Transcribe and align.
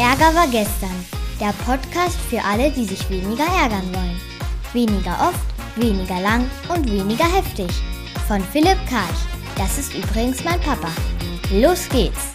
Ärger 0.00 0.34
war 0.34 0.46
gestern. 0.46 1.04
Der 1.38 1.52
Podcast 1.66 2.18
für 2.30 2.42
alle, 2.42 2.70
die 2.70 2.86
sich 2.86 3.10
weniger 3.10 3.44
ärgern 3.44 3.86
wollen. 3.92 4.18
Weniger 4.72 5.12
oft, 5.28 5.44
weniger 5.76 6.18
lang 6.22 6.50
und 6.74 6.90
weniger 6.90 7.26
heftig. 7.26 7.68
Von 8.26 8.40
Philipp 8.40 8.78
Karch. 8.88 9.20
Das 9.58 9.76
ist 9.76 9.92
übrigens 9.94 10.42
mein 10.42 10.58
Papa. 10.60 10.88
Los 11.52 11.86
geht's! 11.90 12.32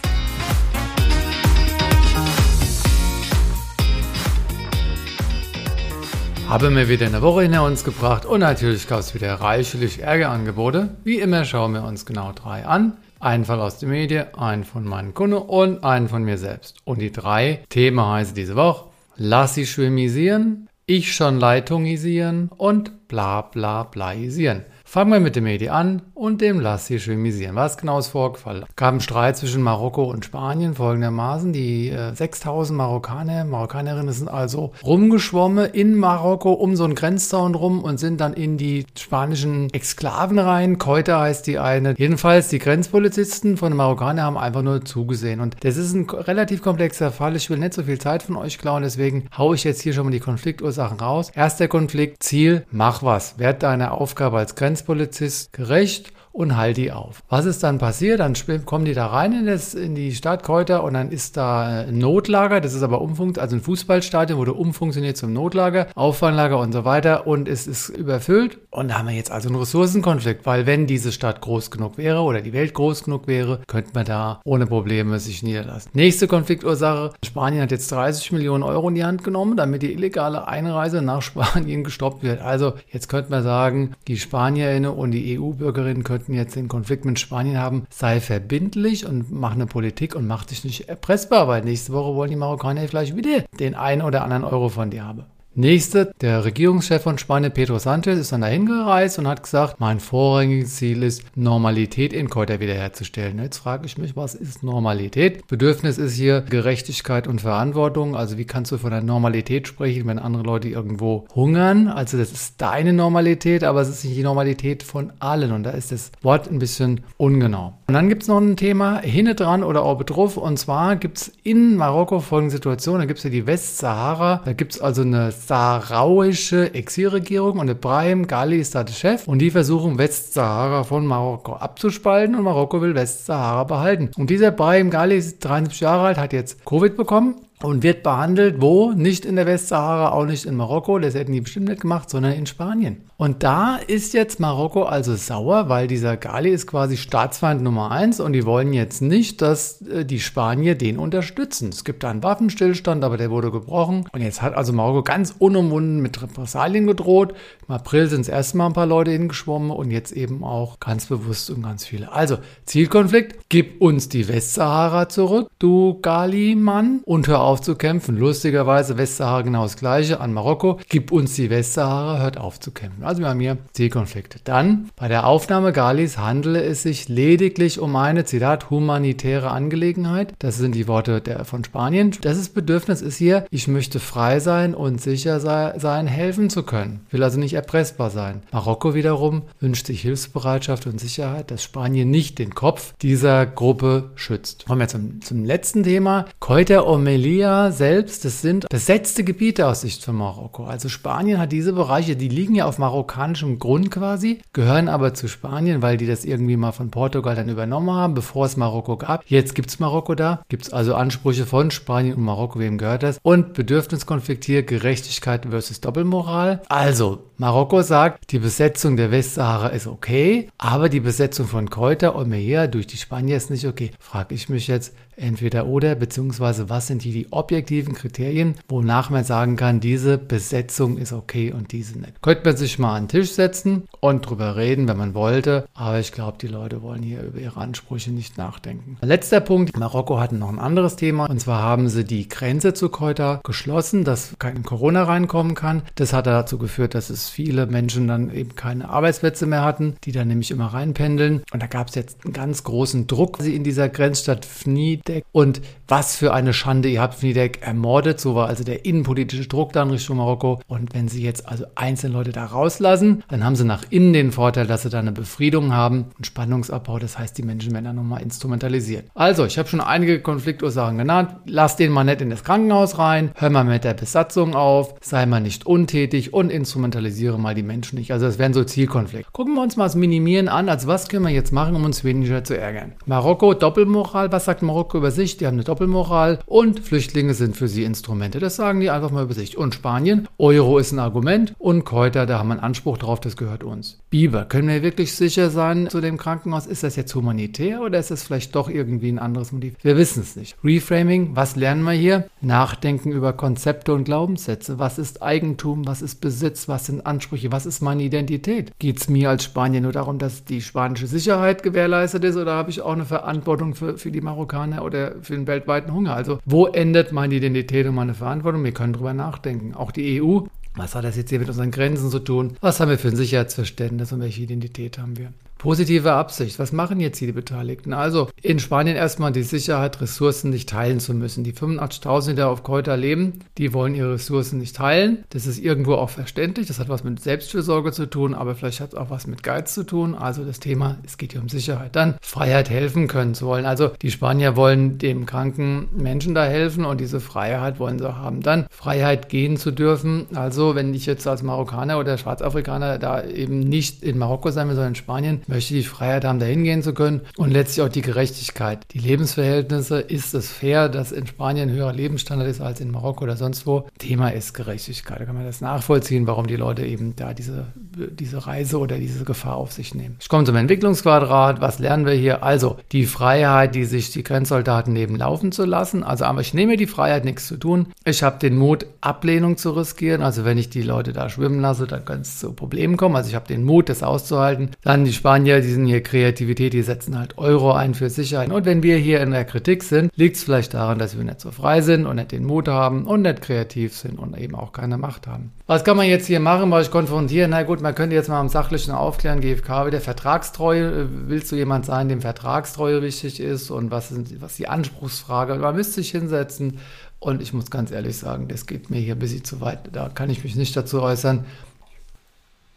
Habe 6.48 6.70
mir 6.70 6.88
wieder 6.88 7.06
eine 7.06 7.20
Woche 7.20 7.42
hinter 7.42 7.64
uns 7.64 7.82
gebracht 7.82 8.24
und 8.26 8.38
natürlich 8.38 8.86
gab 8.86 9.00
es 9.00 9.12
wieder 9.12 9.34
reichlich 9.40 10.02
Ärgerangebote. 10.02 10.90
Wie 11.02 11.18
immer 11.18 11.44
schauen 11.44 11.72
wir 11.74 11.82
uns 11.82 12.06
genau 12.06 12.30
drei 12.30 12.64
an. 12.64 12.96
Einen 13.18 13.44
Fall 13.44 13.60
aus 13.60 13.78
der 13.78 13.88
Medien, 13.88 14.34
einen 14.34 14.64
von 14.64 14.84
meinen 14.84 15.14
Kunden 15.14 15.38
und 15.38 15.82
einen 15.84 16.08
von 16.08 16.22
mir 16.22 16.38
selbst. 16.38 16.76
Und 16.84 17.00
die 17.00 17.12
drei 17.12 17.62
Themen 17.68 18.04
heißen 18.04 18.34
diese 18.34 18.56
Woche 18.56 18.90
Lass 19.18 19.54
sie 19.54 19.64
schwimmisieren, 19.64 20.68
ich 20.84 21.14
schon 21.14 21.40
leitungisieren 21.40 22.50
und 22.56 23.08
bla 23.08 23.40
bla 23.40 23.84
blaisieren. 23.84 24.64
Fangen 24.88 25.10
wir 25.10 25.18
mit 25.18 25.34
dem 25.34 25.42
Medi 25.42 25.68
an 25.68 26.02
und 26.14 26.40
dem 26.40 26.60
Lassi 26.60 27.00
chemisieren. 27.00 27.56
Was 27.56 27.76
genau 27.76 27.98
ist 27.98 28.06
vorgefallen? 28.06 28.64
Es 28.68 28.76
gab 28.76 28.90
einen 28.90 29.00
Streit 29.00 29.36
zwischen 29.36 29.60
Marokko 29.60 30.04
und 30.04 30.24
Spanien 30.24 30.74
folgendermaßen. 30.74 31.52
Die 31.52 31.90
äh, 31.90 32.14
6000 32.14 32.78
Marokkaner, 32.78 33.44
Marokkanerinnen 33.44 34.14
sind 34.14 34.28
also 34.28 34.70
rumgeschwommen 34.84 35.72
in 35.72 35.96
Marokko 35.96 36.52
um 36.52 36.76
so 36.76 36.84
einen 36.84 36.94
Grenzzaun 36.94 37.56
rum 37.56 37.82
und 37.82 37.98
sind 37.98 38.20
dann 38.20 38.32
in 38.32 38.58
die 38.58 38.86
spanischen 38.96 39.70
Exklaven 39.74 40.38
rein. 40.38 40.78
Keuter 40.78 41.18
heißt 41.18 41.48
die 41.48 41.58
eine. 41.58 41.96
Jedenfalls 41.98 42.48
die 42.48 42.60
Grenzpolizisten 42.60 43.56
von 43.56 43.72
den 43.72 43.76
Marokkanern 43.78 44.24
haben 44.24 44.38
einfach 44.38 44.62
nur 44.62 44.84
zugesehen. 44.84 45.40
Und 45.40 45.56
das 45.64 45.76
ist 45.78 45.94
ein 45.94 46.08
relativ 46.08 46.62
komplexer 46.62 47.10
Fall. 47.10 47.34
Ich 47.34 47.50
will 47.50 47.58
nicht 47.58 47.74
so 47.74 47.82
viel 47.82 47.98
Zeit 47.98 48.22
von 48.22 48.36
euch 48.36 48.56
klauen, 48.56 48.84
deswegen 48.84 49.26
haue 49.36 49.56
ich 49.56 49.64
jetzt 49.64 49.82
hier 49.82 49.92
schon 49.92 50.04
mal 50.04 50.12
die 50.12 50.20
Konfliktursachen 50.20 51.00
raus. 51.00 51.32
Erster 51.34 51.66
Konflikt, 51.66 52.22
Ziel, 52.22 52.64
mach 52.70 53.02
was. 53.02 53.40
Werd 53.40 53.64
deine 53.64 53.90
Aufgabe 53.90 54.38
als 54.38 54.54
Grenz 54.54 54.75
Grenzpolizist 54.76 55.54
gerecht 55.54 56.12
und 56.36 56.56
halt 56.56 56.76
die 56.76 56.92
auf. 56.92 57.22
Was 57.30 57.46
ist 57.46 57.62
dann 57.62 57.78
passiert? 57.78 58.20
Dann 58.20 58.34
kommen 58.66 58.84
die 58.84 58.92
da 58.92 59.06
rein 59.06 59.32
in, 59.32 59.46
das, 59.46 59.74
in 59.74 59.94
die 59.94 60.14
Stadt 60.14 60.42
Kräuter 60.42 60.84
und 60.84 60.92
dann 60.94 61.10
ist 61.10 61.36
da 61.38 61.84
ein 61.86 61.98
Notlager, 61.98 62.60
das 62.60 62.74
ist 62.74 62.82
aber 62.82 63.00
umfunktioniert, 63.00 63.38
also 63.38 63.56
ein 63.56 63.62
Fußballstadion 63.62 64.38
wurde 64.38 64.52
umfunktioniert 64.52 65.16
zum 65.16 65.32
Notlager, 65.32 65.86
Auffanglager 65.94 66.58
und 66.58 66.72
so 66.72 66.84
weiter 66.84 67.26
und 67.26 67.48
es 67.48 67.66
ist 67.66 67.88
überfüllt 67.88 68.58
und 68.70 68.88
da 68.88 68.98
haben 68.98 69.08
wir 69.08 69.14
jetzt 69.14 69.30
also 69.30 69.48
einen 69.48 69.58
Ressourcenkonflikt, 69.58 70.44
weil 70.44 70.66
wenn 70.66 70.86
diese 70.86 71.10
Stadt 71.10 71.40
groß 71.40 71.70
genug 71.70 71.96
wäre 71.96 72.20
oder 72.20 72.42
die 72.42 72.52
Welt 72.52 72.74
groß 72.74 73.04
genug 73.04 73.26
wäre, 73.26 73.60
könnte 73.66 73.92
man 73.94 74.04
da 74.04 74.42
ohne 74.44 74.66
Probleme 74.66 75.18
sich 75.18 75.42
niederlassen. 75.42 75.90
Nächste 75.94 76.26
Konfliktursache, 76.26 77.14
Spanien 77.24 77.62
hat 77.62 77.70
jetzt 77.70 77.90
30 77.90 78.32
Millionen 78.32 78.62
Euro 78.62 78.90
in 78.90 78.94
die 78.94 79.04
Hand 79.04 79.24
genommen, 79.24 79.56
damit 79.56 79.80
die 79.80 79.92
illegale 79.92 80.46
Einreise 80.46 81.00
nach 81.00 81.22
Spanien 81.26 81.82
gestoppt 81.82 82.22
wird. 82.22 82.42
Also 82.42 82.74
jetzt 82.92 83.08
könnte 83.08 83.30
man 83.30 83.42
sagen, 83.42 83.94
die 84.06 84.18
Spanierinnen 84.18 84.90
und 84.90 85.12
die 85.12 85.38
EU-Bürgerinnen 85.38 86.04
könnten 86.04 86.25
könnten 86.26 86.38
jetzt 86.38 86.56
den 86.56 86.66
Konflikt 86.66 87.04
mit 87.04 87.20
Spanien 87.20 87.58
haben, 87.58 87.86
sei 87.88 88.20
verbindlich 88.20 89.06
und 89.06 89.30
mach 89.30 89.52
eine 89.52 89.66
Politik 89.66 90.16
und 90.16 90.26
mach 90.26 90.44
dich 90.44 90.64
nicht 90.64 90.88
erpressbar, 90.88 91.46
weil 91.46 91.62
nächste 91.62 91.92
Woche 91.92 92.16
wollen 92.16 92.30
die 92.30 92.36
Marokkaner 92.36 92.88
vielleicht 92.88 93.14
wieder 93.14 93.44
den 93.60 93.76
einen 93.76 94.02
oder 94.02 94.24
anderen 94.24 94.42
Euro 94.42 94.68
von 94.68 94.90
dir 94.90 95.04
haben. 95.04 95.24
Nächste, 95.58 96.12
der 96.20 96.44
Regierungschef 96.44 97.00
von 97.00 97.16
Spanien, 97.16 97.50
Pedro 97.50 97.78
Sanchez, 97.78 98.18
ist 98.18 98.30
dann 98.30 98.42
dahin 98.42 98.66
gereist 98.66 99.18
und 99.18 99.26
hat 99.26 99.42
gesagt, 99.42 99.80
mein 99.80 100.00
vorrangiges 100.00 100.76
Ziel 100.76 101.02
ist, 101.02 101.22
Normalität 101.34 102.12
in 102.12 102.28
Keuter 102.28 102.60
wiederherzustellen. 102.60 103.38
Jetzt 103.38 103.56
frage 103.56 103.86
ich 103.86 103.96
mich, 103.96 104.14
was 104.16 104.34
ist 104.34 104.62
Normalität? 104.62 105.46
Bedürfnis 105.46 105.96
ist 105.96 106.12
hier 106.12 106.42
Gerechtigkeit 106.42 107.26
und 107.26 107.40
Verantwortung. 107.40 108.14
Also 108.16 108.36
wie 108.36 108.44
kannst 108.44 108.70
du 108.70 108.76
von 108.76 108.90
der 108.90 109.00
Normalität 109.00 109.66
sprechen, 109.66 110.06
wenn 110.06 110.18
andere 110.18 110.42
Leute 110.42 110.68
irgendwo 110.68 111.24
hungern? 111.34 111.88
Also 111.88 112.18
das 112.18 112.32
ist 112.32 112.60
deine 112.60 112.92
Normalität, 112.92 113.64
aber 113.64 113.80
es 113.80 113.88
ist 113.88 114.04
nicht 114.04 114.18
die 114.18 114.24
Normalität 114.24 114.82
von 114.82 115.10
allen. 115.20 115.52
Und 115.52 115.62
da 115.62 115.70
ist 115.70 115.90
das 115.90 116.12
Wort 116.20 116.50
ein 116.50 116.58
bisschen 116.58 117.00
ungenau. 117.16 117.72
Und 117.86 117.94
dann 117.94 118.10
gibt 118.10 118.24
es 118.24 118.28
noch 118.28 118.42
ein 118.42 118.58
Thema 118.58 118.98
hinne 118.98 119.34
dran 119.34 119.64
oder 119.64 119.84
auch 119.84 119.96
betroffen. 119.96 120.42
Und 120.42 120.58
zwar 120.58 120.96
gibt 120.96 121.16
es 121.16 121.32
in 121.44 121.76
Marokko 121.76 122.20
folgende 122.20 122.52
Situation. 122.52 122.98
Da 122.98 123.06
gibt 123.06 123.20
es 123.20 123.24
ja 123.24 123.30
die 123.30 123.46
Westsahara. 123.46 124.42
Da 124.44 124.52
gibt 124.52 124.74
es 124.74 124.82
also 124.82 125.00
eine 125.00 125.32
saharauische 125.46 126.74
Exilregierung 126.74 127.58
und 127.58 127.68
Ibrahim 127.68 128.26
Ghali 128.26 128.58
ist 128.58 128.74
da 128.74 128.82
der 128.82 128.92
Chef 128.92 129.28
und 129.28 129.38
die 129.38 129.50
versuchen 129.50 129.98
Westsahara 129.98 130.82
von 130.84 131.06
Marokko 131.06 131.52
abzuspalten 131.54 132.34
und 132.34 132.42
Marokko 132.42 132.82
will 132.82 132.94
Westsahara 132.94 133.64
behalten. 133.64 134.10
Und 134.16 134.30
dieser 134.30 134.48
Ibrahim 134.48 134.90
Ghali 134.90 135.16
ist 135.16 135.38
73 135.40 135.80
Jahre 135.80 136.06
alt, 136.06 136.18
hat 136.18 136.32
jetzt 136.32 136.64
Covid 136.64 136.96
bekommen 136.96 137.36
und 137.62 137.82
wird 137.82 138.02
behandelt, 138.02 138.60
wo? 138.60 138.92
Nicht 138.92 139.24
in 139.24 139.36
der 139.36 139.46
Westsahara, 139.46 140.12
auch 140.12 140.26
nicht 140.26 140.44
in 140.44 140.56
Marokko, 140.56 140.98
das 140.98 141.14
hätten 141.14 141.32
die 141.32 141.40
bestimmt 141.40 141.68
nicht 141.68 141.80
gemacht, 141.80 142.10
sondern 142.10 142.32
in 142.32 142.46
Spanien. 142.46 143.02
Und 143.18 143.42
da 143.42 143.76
ist 143.76 144.12
jetzt 144.12 144.40
Marokko 144.40 144.82
also 144.82 145.16
sauer, 145.16 145.70
weil 145.70 145.86
dieser 145.86 146.18
Ghali 146.18 146.50
ist 146.50 146.66
quasi 146.66 146.98
Staatsfeind 146.98 147.62
Nummer 147.62 147.90
eins 147.90 148.20
und 148.20 148.34
die 148.34 148.44
wollen 148.44 148.74
jetzt 148.74 149.00
nicht, 149.00 149.40
dass 149.40 149.80
äh, 149.82 150.04
die 150.04 150.20
Spanier 150.20 150.74
den 150.74 150.98
unterstützen. 150.98 151.70
Es 151.70 151.84
gibt 151.84 152.02
da 152.02 152.10
einen 152.10 152.22
Waffenstillstand, 152.22 153.02
aber 153.04 153.16
der 153.16 153.30
wurde 153.30 153.50
gebrochen. 153.50 154.04
Und 154.12 154.20
jetzt 154.20 154.42
hat 154.42 154.54
also 154.54 154.74
Marokko 154.74 155.02
ganz 155.02 155.34
unumwunden 155.38 156.02
mit 156.02 156.20
Repressalien 156.20 156.86
gedroht. 156.86 157.34
Im 157.66 157.74
April 157.74 158.08
sind 158.08 158.20
es 158.20 158.28
erstmal 158.28 158.66
ein 158.66 158.74
paar 158.74 158.86
Leute 158.86 159.12
hingeschwommen 159.12 159.70
und 159.70 159.90
jetzt 159.90 160.12
eben 160.12 160.44
auch 160.44 160.78
ganz 160.78 161.06
bewusst 161.06 161.48
und 161.48 161.62
ganz 161.62 161.86
viele. 161.86 162.12
Also 162.12 162.36
Zielkonflikt, 162.66 163.48
gib 163.48 163.80
uns 163.80 164.10
die 164.10 164.28
Westsahara 164.28 165.08
zurück, 165.08 165.48
du 165.58 165.98
Ghali-Mann, 166.02 167.00
und 167.04 167.28
hör 167.28 167.40
auf 167.40 167.55
zu 167.60 167.74
kämpfen. 167.74 168.18
Lustigerweise 168.18 168.98
Westsahara 168.98 169.42
genau 169.42 169.62
das 169.62 169.76
gleiche 169.76 170.20
an 170.20 170.32
Marokko. 170.32 170.78
Gib 170.88 171.12
uns 171.12 171.34
die 171.34 171.50
Westsahara, 171.50 172.18
hört 172.20 172.38
auf 172.38 172.60
zu 172.60 172.70
kämpfen. 172.70 173.04
Also 173.04 173.20
wir 173.22 173.28
haben 173.28 173.40
hier 173.40 173.58
Zielkonflikte. 173.72 174.38
Dann 174.44 174.90
bei 174.96 175.08
der 175.08 175.26
Aufnahme 175.26 175.72
Galis 175.72 176.18
handele 176.18 176.62
es 176.62 176.82
sich 176.82 177.08
lediglich 177.08 177.80
um 177.80 177.94
eine, 177.96 178.24
Zitat, 178.24 178.70
humanitäre 178.70 179.50
Angelegenheit. 179.50 180.34
Das 180.38 180.56
sind 180.56 180.74
die 180.74 180.88
Worte 180.88 181.20
der, 181.20 181.44
von 181.44 181.64
Spanien. 181.64 182.12
Das 182.20 182.36
ist 182.36 182.54
Bedürfnis 182.54 183.02
ist 183.02 183.16
hier, 183.16 183.46
ich 183.50 183.68
möchte 183.68 184.00
frei 184.00 184.40
sein 184.40 184.74
und 184.74 185.00
sicher 185.00 185.40
sei, 185.40 185.78
sein, 185.78 186.06
helfen 186.06 186.50
zu 186.50 186.62
können. 186.62 187.06
Will 187.10 187.22
also 187.22 187.38
nicht 187.38 187.54
erpressbar 187.54 188.10
sein. 188.10 188.42
Marokko 188.52 188.94
wiederum 188.94 189.42
wünscht 189.60 189.86
sich 189.86 190.02
Hilfsbereitschaft 190.02 190.86
und 190.86 191.00
Sicherheit, 191.00 191.50
dass 191.50 191.62
Spanien 191.62 192.10
nicht 192.10 192.38
den 192.38 192.54
Kopf 192.54 192.94
dieser 193.02 193.46
Gruppe 193.46 194.10
schützt. 194.14 194.66
Kommen 194.66 194.80
wir 194.80 194.88
zum, 194.88 195.20
zum 195.22 195.44
letzten 195.44 195.82
Thema. 195.82 196.26
Ceuta 196.40 196.82
o 196.82 196.98
Melilla 197.36 197.70
selbst, 197.70 198.24
das 198.24 198.40
sind 198.40 198.66
besetzte 198.70 199.22
Gebiete 199.22 199.66
aus 199.66 199.82
Sicht 199.82 200.02
von 200.02 200.16
Marokko. 200.16 200.64
Also 200.64 200.88
Spanien 200.88 201.38
hat 201.38 201.52
diese 201.52 201.74
Bereiche, 201.74 202.16
die 202.16 202.28
liegen 202.28 202.54
ja 202.54 202.64
auf 202.64 202.78
marokkanischem 202.78 203.58
Grund 203.58 203.90
quasi, 203.90 204.40
gehören 204.54 204.88
aber 204.88 205.12
zu 205.12 205.28
Spanien, 205.28 205.82
weil 205.82 205.98
die 205.98 206.06
das 206.06 206.24
irgendwie 206.24 206.56
mal 206.56 206.72
von 206.72 206.90
Portugal 206.90 207.34
dann 207.36 207.50
übernommen 207.50 207.90
haben, 207.90 208.14
bevor 208.14 208.46
es 208.46 208.56
Marokko 208.56 208.96
gab. 208.96 209.22
Jetzt 209.26 209.54
gibt 209.54 209.68
es 209.68 209.78
Marokko 209.78 210.14
da, 210.14 210.42
gibt 210.48 210.64
es 210.64 210.72
also 210.72 210.94
Ansprüche 210.94 211.44
von 211.44 211.70
Spanien 211.70 212.14
und 212.14 212.24
Marokko, 212.24 212.58
wem 212.58 212.78
gehört 212.78 213.02
das? 213.02 213.18
Und 213.22 213.52
Bedürfniskonflikt 213.52 214.44
hier, 214.46 214.62
Gerechtigkeit 214.62 215.46
versus 215.50 215.82
Doppelmoral. 215.82 216.62
Also, 216.68 217.22
Marokko 217.38 217.82
sagt, 217.82 218.32
die 218.32 218.38
Besetzung 218.38 218.96
der 218.96 219.10
Westsahara 219.10 219.68
ist 219.68 219.86
okay, 219.86 220.48
aber 220.56 220.88
die 220.88 221.00
Besetzung 221.00 221.46
von 221.46 221.70
Ceuta 221.70 222.08
und 222.08 222.30
Melilla 222.30 222.66
durch 222.66 222.86
die 222.86 222.96
Spanier 222.96 223.36
ist 223.36 223.50
nicht 223.50 223.66
okay. 223.66 223.90
Frage 224.00 224.34
ich 224.34 224.48
mich 224.48 224.68
jetzt, 224.68 224.94
entweder 225.16 225.66
oder, 225.66 225.94
beziehungsweise 225.94 226.68
was 226.68 226.86
sind 226.86 227.02
hier 227.02 227.12
die 227.12 227.32
objektiven 227.32 227.94
Kriterien, 227.94 228.54
wonach 228.68 229.10
man 229.10 229.24
sagen 229.24 229.56
kann, 229.56 229.80
diese 229.80 230.18
Besetzung 230.18 230.98
ist 230.98 231.12
okay 231.12 231.52
und 231.52 231.72
diese 231.72 231.98
nicht. 231.98 232.20
Könnte 232.22 232.44
man 232.44 232.56
sich 232.56 232.78
mal 232.78 232.96
an 232.96 233.04
den 233.04 233.08
Tisch 233.08 233.32
setzen 233.32 233.84
und 234.00 234.28
drüber 234.28 234.56
reden, 234.56 234.88
wenn 234.88 234.96
man 234.96 235.14
wollte, 235.14 235.66
aber 235.74 235.98
ich 235.98 236.12
glaube, 236.12 236.38
die 236.40 236.48
Leute 236.48 236.82
wollen 236.82 237.02
hier 237.02 237.22
über 237.22 237.38
ihre 237.38 237.60
Ansprüche 237.60 238.10
nicht 238.10 238.38
nachdenken. 238.38 238.98
Letzter 239.00 239.40
Punkt, 239.40 239.76
Marokko 239.76 240.18
hatte 240.18 240.36
noch 240.36 240.48
ein 240.48 240.58
anderes 240.58 240.96
Thema 240.96 241.26
und 241.26 241.40
zwar 241.40 241.62
haben 241.62 241.88
sie 241.88 242.04
die 242.04 242.28
Grenze 242.28 242.74
zu 242.74 242.88
Keuta 242.88 243.40
geschlossen, 243.44 244.04
dass 244.04 244.34
kein 244.38 244.62
Corona 244.62 245.04
reinkommen 245.04 245.54
kann. 245.54 245.82
Das 245.94 246.12
hat 246.12 246.26
dazu 246.26 246.58
geführt, 246.58 246.94
dass 246.94 247.10
es 247.10 247.25
viele 247.28 247.66
Menschen 247.66 248.08
dann 248.08 248.32
eben 248.32 248.54
keine 248.54 248.88
Arbeitsplätze 248.88 249.46
mehr 249.46 249.64
hatten, 249.64 249.96
die 250.04 250.12
dann 250.12 250.28
nämlich 250.28 250.50
immer 250.50 250.66
reinpendeln 250.66 251.42
und 251.52 251.62
da 251.62 251.66
gab 251.66 251.88
es 251.88 251.94
jetzt 251.94 252.24
einen 252.24 252.32
ganz 252.32 252.64
großen 252.64 253.06
Druck 253.06 253.40
in 253.40 253.64
dieser 253.64 253.88
Grenzstadt 253.88 254.44
Fni 254.44 254.76
Fniedek. 254.76 255.24
Und 255.32 255.60
was 255.88 256.16
für 256.16 256.34
eine 256.34 256.52
Schande, 256.52 256.88
ihr 256.88 257.00
habt 257.00 257.14
Fniedek 257.14 257.62
ermordet. 257.62 258.20
So 258.20 258.34
war 258.34 258.48
also 258.48 258.64
der 258.64 258.84
innenpolitische 258.84 259.46
Druck 259.46 259.72
dann 259.72 259.90
Richtung 259.90 260.18
Marokko. 260.18 260.60
Und 260.66 260.94
wenn 260.94 261.08
sie 261.08 261.22
jetzt 261.22 261.48
also 261.48 261.64
einzelne 261.74 262.12
Leute 262.12 262.32
da 262.32 262.44
rauslassen, 262.44 263.22
dann 263.28 263.44
haben 263.44 263.56
sie 263.56 263.64
nach 263.64 263.84
innen 263.90 264.12
den 264.12 264.32
Vorteil, 264.32 264.66
dass 264.66 264.82
sie 264.82 264.90
da 264.90 264.98
eine 264.98 265.12
Befriedung 265.12 265.72
haben, 265.72 266.06
einen 266.16 266.24
Spannungsabbau. 266.24 266.98
Das 266.98 267.18
heißt, 267.18 267.38
die 267.38 267.42
Menschen 267.42 267.72
werden 267.72 267.84
dann 267.84 267.96
nochmal 267.96 268.22
instrumentalisiert. 268.22 269.06
Also, 269.14 269.46
ich 269.46 269.58
habe 269.58 269.68
schon 269.68 269.80
einige 269.80 270.20
Konfliktursachen 270.20 270.98
genannt. 270.98 271.36
Lass 271.46 271.76
den 271.76 271.92
mal 271.92 272.04
nicht 272.04 272.20
in 272.20 272.30
das 272.30 272.44
Krankenhaus 272.44 272.98
rein. 272.98 273.30
Hör 273.36 273.50
mal 273.50 273.64
mit 273.64 273.84
der 273.84 273.94
Besatzung 273.94 274.54
auf. 274.54 274.94
Sei 275.00 275.24
mal 275.26 275.40
nicht 275.40 275.66
untätig 275.66 276.34
und 276.34 276.50
instrumentalisiert 276.50 277.06
terrorisiere 277.16 277.38
mal 277.38 277.54
die 277.54 277.62
Menschen 277.62 277.98
nicht. 277.98 278.12
Also 278.12 278.26
das 278.26 278.38
wären 278.38 278.52
so 278.52 278.64
Zielkonflikte. 278.64 279.30
Gucken 279.32 279.54
wir 279.54 279.62
uns 279.62 279.76
mal 279.76 279.84
das 279.84 279.94
Minimieren 279.94 280.48
an. 280.48 280.68
Also 280.68 280.86
was 280.86 281.08
können 281.08 281.24
wir 281.24 281.32
jetzt 281.32 281.52
machen, 281.52 281.74
um 281.74 281.84
uns 281.84 282.04
weniger 282.04 282.44
zu 282.44 282.56
ärgern? 282.56 282.92
Marokko, 283.06 283.54
Doppelmoral. 283.54 284.30
Was 284.32 284.44
sagt 284.44 284.62
Marokko 284.62 284.98
über 284.98 285.10
sich? 285.10 285.36
Die 285.36 285.46
haben 285.46 285.54
eine 285.54 285.64
Doppelmoral 285.64 286.40
und 286.46 286.80
Flüchtlinge 286.80 287.34
sind 287.34 287.56
für 287.56 287.68
sie 287.68 287.84
Instrumente. 287.84 288.38
Das 288.38 288.56
sagen 288.56 288.80
die 288.80 288.90
einfach 288.90 289.10
mal 289.10 289.24
über 289.24 289.34
sich. 289.34 289.56
Und 289.56 289.74
Spanien, 289.74 290.28
Euro 290.38 290.78
ist 290.78 290.92
ein 290.92 290.98
Argument 290.98 291.54
und 291.58 291.84
Kräuter, 291.84 292.26
da 292.26 292.38
haben 292.38 292.48
wir 292.48 292.54
einen 292.54 292.62
Anspruch 292.62 292.98
drauf, 292.98 293.20
das 293.20 293.36
gehört 293.36 293.64
uns. 293.64 293.98
Biber, 294.10 294.44
können 294.44 294.68
wir 294.68 294.82
wirklich 294.82 295.14
sicher 295.14 295.50
sein 295.50 295.88
zu 295.88 296.00
dem 296.00 296.16
Krankenhaus? 296.16 296.66
Ist 296.66 296.82
das 296.82 296.96
jetzt 296.96 297.14
humanitär 297.14 297.80
oder 297.80 297.98
ist 297.98 298.10
das 298.10 298.22
vielleicht 298.22 298.54
doch 298.54 298.68
irgendwie 298.68 299.08
ein 299.08 299.18
anderes 299.18 299.52
Motiv? 299.52 299.74
Wir 299.82 299.96
wissen 299.96 300.22
es 300.22 300.36
nicht. 300.36 300.56
Reframing, 300.62 301.30
was 301.34 301.56
lernen 301.56 301.82
wir 301.82 301.92
hier? 301.92 302.28
Nachdenken 302.40 303.12
über 303.12 303.32
Konzepte 303.32 303.94
und 303.94 304.04
Glaubenssätze. 304.04 304.78
Was 304.78 304.98
ist 304.98 305.22
Eigentum? 305.22 305.86
Was 305.86 306.02
ist 306.02 306.20
Besitz? 306.20 306.68
Was 306.68 306.86
sind 306.86 307.05
Ansprüche? 307.06 307.52
Was 307.52 307.66
ist 307.66 307.80
meine 307.80 308.02
Identität? 308.02 308.72
Geht 308.78 308.98
es 308.98 309.08
mir 309.08 309.30
als 309.30 309.44
Spanier 309.44 309.80
nur 309.80 309.92
darum, 309.92 310.18
dass 310.18 310.44
die 310.44 310.60
spanische 310.60 311.06
Sicherheit 311.06 311.62
gewährleistet 311.62 312.24
ist 312.24 312.36
oder 312.36 312.54
habe 312.54 312.70
ich 312.70 312.82
auch 312.82 312.92
eine 312.92 313.04
Verantwortung 313.04 313.74
für, 313.74 313.98
für 313.98 314.10
die 314.10 314.20
Marokkaner 314.20 314.84
oder 314.84 315.16
für 315.22 315.34
den 315.34 315.46
weltweiten 315.46 315.92
Hunger? 315.92 316.14
Also 316.14 316.38
wo 316.44 316.66
endet 316.66 317.12
meine 317.12 317.34
Identität 317.34 317.86
und 317.86 317.94
meine 317.94 318.14
Verantwortung? 318.14 318.64
Wir 318.64 318.72
können 318.72 318.92
darüber 318.92 319.14
nachdenken. 319.14 319.74
Auch 319.74 319.92
die 319.92 320.20
EU 320.20 320.40
was 320.76 320.94
hat 320.94 321.04
das 321.04 321.16
jetzt 321.16 321.30
hier 321.30 321.38
mit 321.38 321.48
unseren 321.48 321.70
Grenzen 321.70 322.10
zu 322.10 322.18
tun? 322.18 322.56
Was 322.60 322.80
haben 322.80 322.90
wir 322.90 322.98
für 322.98 323.08
ein 323.08 323.16
Sicherheitsverständnis 323.16 324.12
und 324.12 324.20
welche 324.20 324.42
Identität 324.42 324.98
haben 324.98 325.16
wir? 325.16 325.32
Positive 325.58 326.12
Absicht. 326.12 326.58
Was 326.58 326.72
machen 326.72 327.00
jetzt 327.00 327.18
hier 327.18 327.28
die 327.28 327.32
Beteiligten? 327.32 327.92
Also 327.92 328.28
in 328.42 328.58
Spanien 328.58 328.96
erstmal 328.96 329.32
die 329.32 329.42
Sicherheit, 329.42 330.00
Ressourcen 330.00 330.50
nicht 330.50 330.68
teilen 330.68 331.00
zu 331.00 331.14
müssen. 331.14 331.44
Die 331.44 331.54
85.000, 331.54 332.30
die 332.30 332.34
da 332.36 332.48
auf 332.48 332.62
Kräuter 332.62 332.96
leben, 332.96 333.40
die 333.58 333.72
wollen 333.72 333.94
ihre 333.94 334.14
Ressourcen 334.14 334.58
nicht 334.58 334.76
teilen. 334.76 335.24
Das 335.30 335.46
ist 335.46 335.58
irgendwo 335.58 335.94
auch 335.94 336.10
verständlich. 336.10 336.66
Das 336.66 336.78
hat 336.78 336.88
was 336.88 337.04
mit 337.04 337.20
Selbstfürsorge 337.20 337.92
zu 337.92 338.06
tun, 338.06 338.34
aber 338.34 338.54
vielleicht 338.54 338.80
hat 338.80 338.90
es 338.90 338.94
auch 338.94 339.10
was 339.10 339.26
mit 339.26 339.42
Geiz 339.42 339.74
zu 339.74 339.84
tun. 339.84 340.14
Also 340.14 340.44
das 340.44 340.60
Thema, 340.60 340.98
es 341.04 341.16
geht 341.16 341.32
hier 341.32 341.40
um 341.40 341.48
Sicherheit. 341.48 341.96
Dann 341.96 342.16
Freiheit 342.20 342.70
helfen 342.70 343.08
können 343.08 343.34
zu 343.34 343.46
wollen. 343.46 343.66
Also 343.66 343.90
die 344.02 344.10
Spanier 344.10 344.56
wollen 344.56 344.98
dem 344.98 345.26
kranken 345.26 345.88
Menschen 345.96 346.34
da 346.34 346.44
helfen 346.44 346.84
und 346.84 347.00
diese 347.00 347.20
Freiheit 347.20 347.78
wollen 347.78 347.98
sie 347.98 348.14
haben. 348.14 348.42
Dann 348.42 348.66
Freiheit 348.70 349.28
gehen 349.28 349.56
zu 349.56 349.70
dürfen. 349.70 350.26
Also 350.34 350.74
wenn 350.74 350.92
ich 350.94 351.06
jetzt 351.06 351.26
als 351.26 351.42
Marokkaner 351.42 351.98
oder 351.98 352.18
Schwarzafrikaner 352.18 352.98
da 352.98 353.24
eben 353.24 353.60
nicht 353.60 354.02
in 354.02 354.18
Marokko 354.18 354.50
sein 354.50 354.68
will, 354.68 354.74
sondern 354.74 354.92
in 354.92 354.96
Spanien, 354.96 355.42
möchte 355.56 355.74
die 355.74 355.82
Freiheit 355.82 356.24
haben, 356.24 356.38
da 356.38 356.46
hingehen 356.46 356.82
zu 356.82 356.92
können 356.92 357.22
und 357.36 357.50
letztlich 357.50 357.84
auch 357.84 357.88
die 357.88 358.02
Gerechtigkeit. 358.02 358.86
Die 358.92 358.98
Lebensverhältnisse, 358.98 360.00
ist 360.00 360.34
es 360.34 360.52
fair, 360.52 360.88
dass 360.88 361.12
in 361.12 361.26
Spanien 361.26 361.70
ein 361.70 361.74
höherer 361.74 361.94
Lebensstandard 361.94 362.48
ist 362.48 362.60
als 362.60 362.80
in 362.80 362.90
Marokko 362.90 363.24
oder 363.24 363.36
sonst 363.36 363.66
wo? 363.66 363.88
Thema 363.98 364.28
ist 364.28 364.52
Gerechtigkeit. 364.52 365.20
Da 365.20 365.24
kann 365.24 365.34
man 365.34 365.46
das 365.46 365.62
nachvollziehen, 365.62 366.26
warum 366.26 366.46
die 366.46 366.56
Leute 366.56 366.84
eben 366.84 367.16
da 367.16 367.32
diese, 367.32 367.68
diese 367.96 368.46
Reise 368.46 368.78
oder 368.78 368.98
diese 368.98 369.24
Gefahr 369.24 369.56
auf 369.56 369.72
sich 369.72 369.94
nehmen. 369.94 370.16
Ich 370.20 370.28
komme 370.28 370.44
zum 370.44 370.56
Entwicklungsquadrat. 370.56 371.62
Was 371.62 371.78
lernen 371.78 372.04
wir 372.04 372.12
hier? 372.12 372.42
Also 372.42 372.76
die 372.92 373.06
Freiheit, 373.06 373.74
die 373.74 373.84
sich 373.84 374.10
die 374.10 374.22
Grenzsoldaten 374.22 374.92
neben 374.92 375.16
laufen 375.16 375.52
zu 375.52 375.64
lassen. 375.64 376.02
Also 376.02 376.26
aber 376.26 376.42
ich 376.42 376.52
nehme 376.52 376.76
die 376.76 376.86
Freiheit, 376.86 377.24
nichts 377.24 377.46
zu 377.46 377.56
tun. 377.56 377.86
Ich 378.04 378.22
habe 378.22 378.38
den 378.38 378.56
Mut, 378.58 378.86
Ablehnung 379.00 379.56
zu 379.56 379.70
riskieren. 379.70 380.20
Also 380.20 380.44
wenn 380.44 380.58
ich 380.58 380.68
die 380.68 380.82
Leute 380.82 381.14
da 381.14 381.30
schwimmen 381.30 381.60
lasse, 381.60 381.86
dann 381.86 382.04
kann 382.04 382.20
es 382.20 382.38
zu 382.38 382.52
Problemen 382.52 382.98
kommen. 382.98 383.16
Also 383.16 383.30
ich 383.30 383.34
habe 383.34 383.48
den 383.48 383.64
Mut, 383.64 383.88
das 383.88 384.02
auszuhalten. 384.02 384.70
Dann 384.82 385.06
die 385.06 385.12
Spanier 385.12 385.35
Spanier, 385.36 385.60
die 385.60 385.70
sind 385.70 385.84
hier 385.84 386.02
Kreativität, 386.02 386.72
die 386.72 386.80
setzen 386.80 387.18
halt 387.18 387.36
Euro 387.36 387.70
ein 387.70 387.92
für 387.92 388.08
Sicherheit. 388.08 388.50
Und 388.50 388.64
wenn 388.64 388.82
wir 388.82 388.96
hier 388.96 389.20
in 389.20 389.32
der 389.32 389.44
Kritik 389.44 389.82
sind, 389.82 390.10
liegt 390.16 390.36
es 390.36 390.44
vielleicht 390.44 390.72
daran, 390.72 390.98
dass 390.98 391.14
wir 391.14 391.24
nicht 391.24 391.42
so 391.42 391.50
frei 391.50 391.82
sind 391.82 392.06
und 392.06 392.16
nicht 392.16 392.32
den 392.32 392.46
Mut 392.46 392.68
haben 392.68 393.06
und 393.06 393.20
nicht 393.20 393.42
kreativ 393.42 393.94
sind 393.94 394.18
und 394.18 394.34
eben 394.38 394.54
auch 394.54 394.72
keine 394.72 394.96
Macht 394.96 395.26
haben. 395.26 395.52
Was 395.66 395.84
kann 395.84 395.98
man 395.98 396.06
jetzt 396.06 396.26
hier 396.26 396.40
machen, 396.40 396.70
weil 396.70 396.80
ich 396.80 396.90
konfrontiere? 396.90 397.48
Na 397.48 397.64
gut, 397.64 397.82
man 397.82 397.94
könnte 397.94 398.16
jetzt 398.16 398.30
mal 398.30 398.40
am 398.40 398.48
Sachlichen 398.48 398.92
aufklären, 398.92 399.42
GfK 399.42 399.86
wieder 399.86 400.00
Vertragstreue. 400.00 401.02
Äh, 401.02 401.06
willst 401.26 401.52
du 401.52 401.56
jemand 401.56 401.84
sein, 401.84 402.08
dem 402.08 402.22
Vertragstreue 402.22 403.02
wichtig 403.02 403.38
ist 403.38 403.70
und 403.70 403.90
was 403.90 404.10
ist 404.10 404.40
was 404.40 404.56
die 404.56 404.68
Anspruchsfrage? 404.68 405.56
Man 405.56 405.76
müsste 405.76 405.96
sich 405.96 406.12
hinsetzen 406.12 406.78
und 407.18 407.42
ich 407.42 407.52
muss 407.52 407.70
ganz 407.70 407.90
ehrlich 407.90 408.16
sagen, 408.16 408.48
das 408.48 408.66
geht 408.66 408.88
mir 408.88 409.00
hier 409.00 409.16
ein 409.16 409.18
bisschen 409.18 409.44
zu 409.44 409.60
weit. 409.60 409.90
Da 409.92 410.08
kann 410.08 410.30
ich 410.30 410.44
mich 410.44 410.56
nicht 410.56 410.74
dazu 410.76 411.02
äußern. 411.02 411.44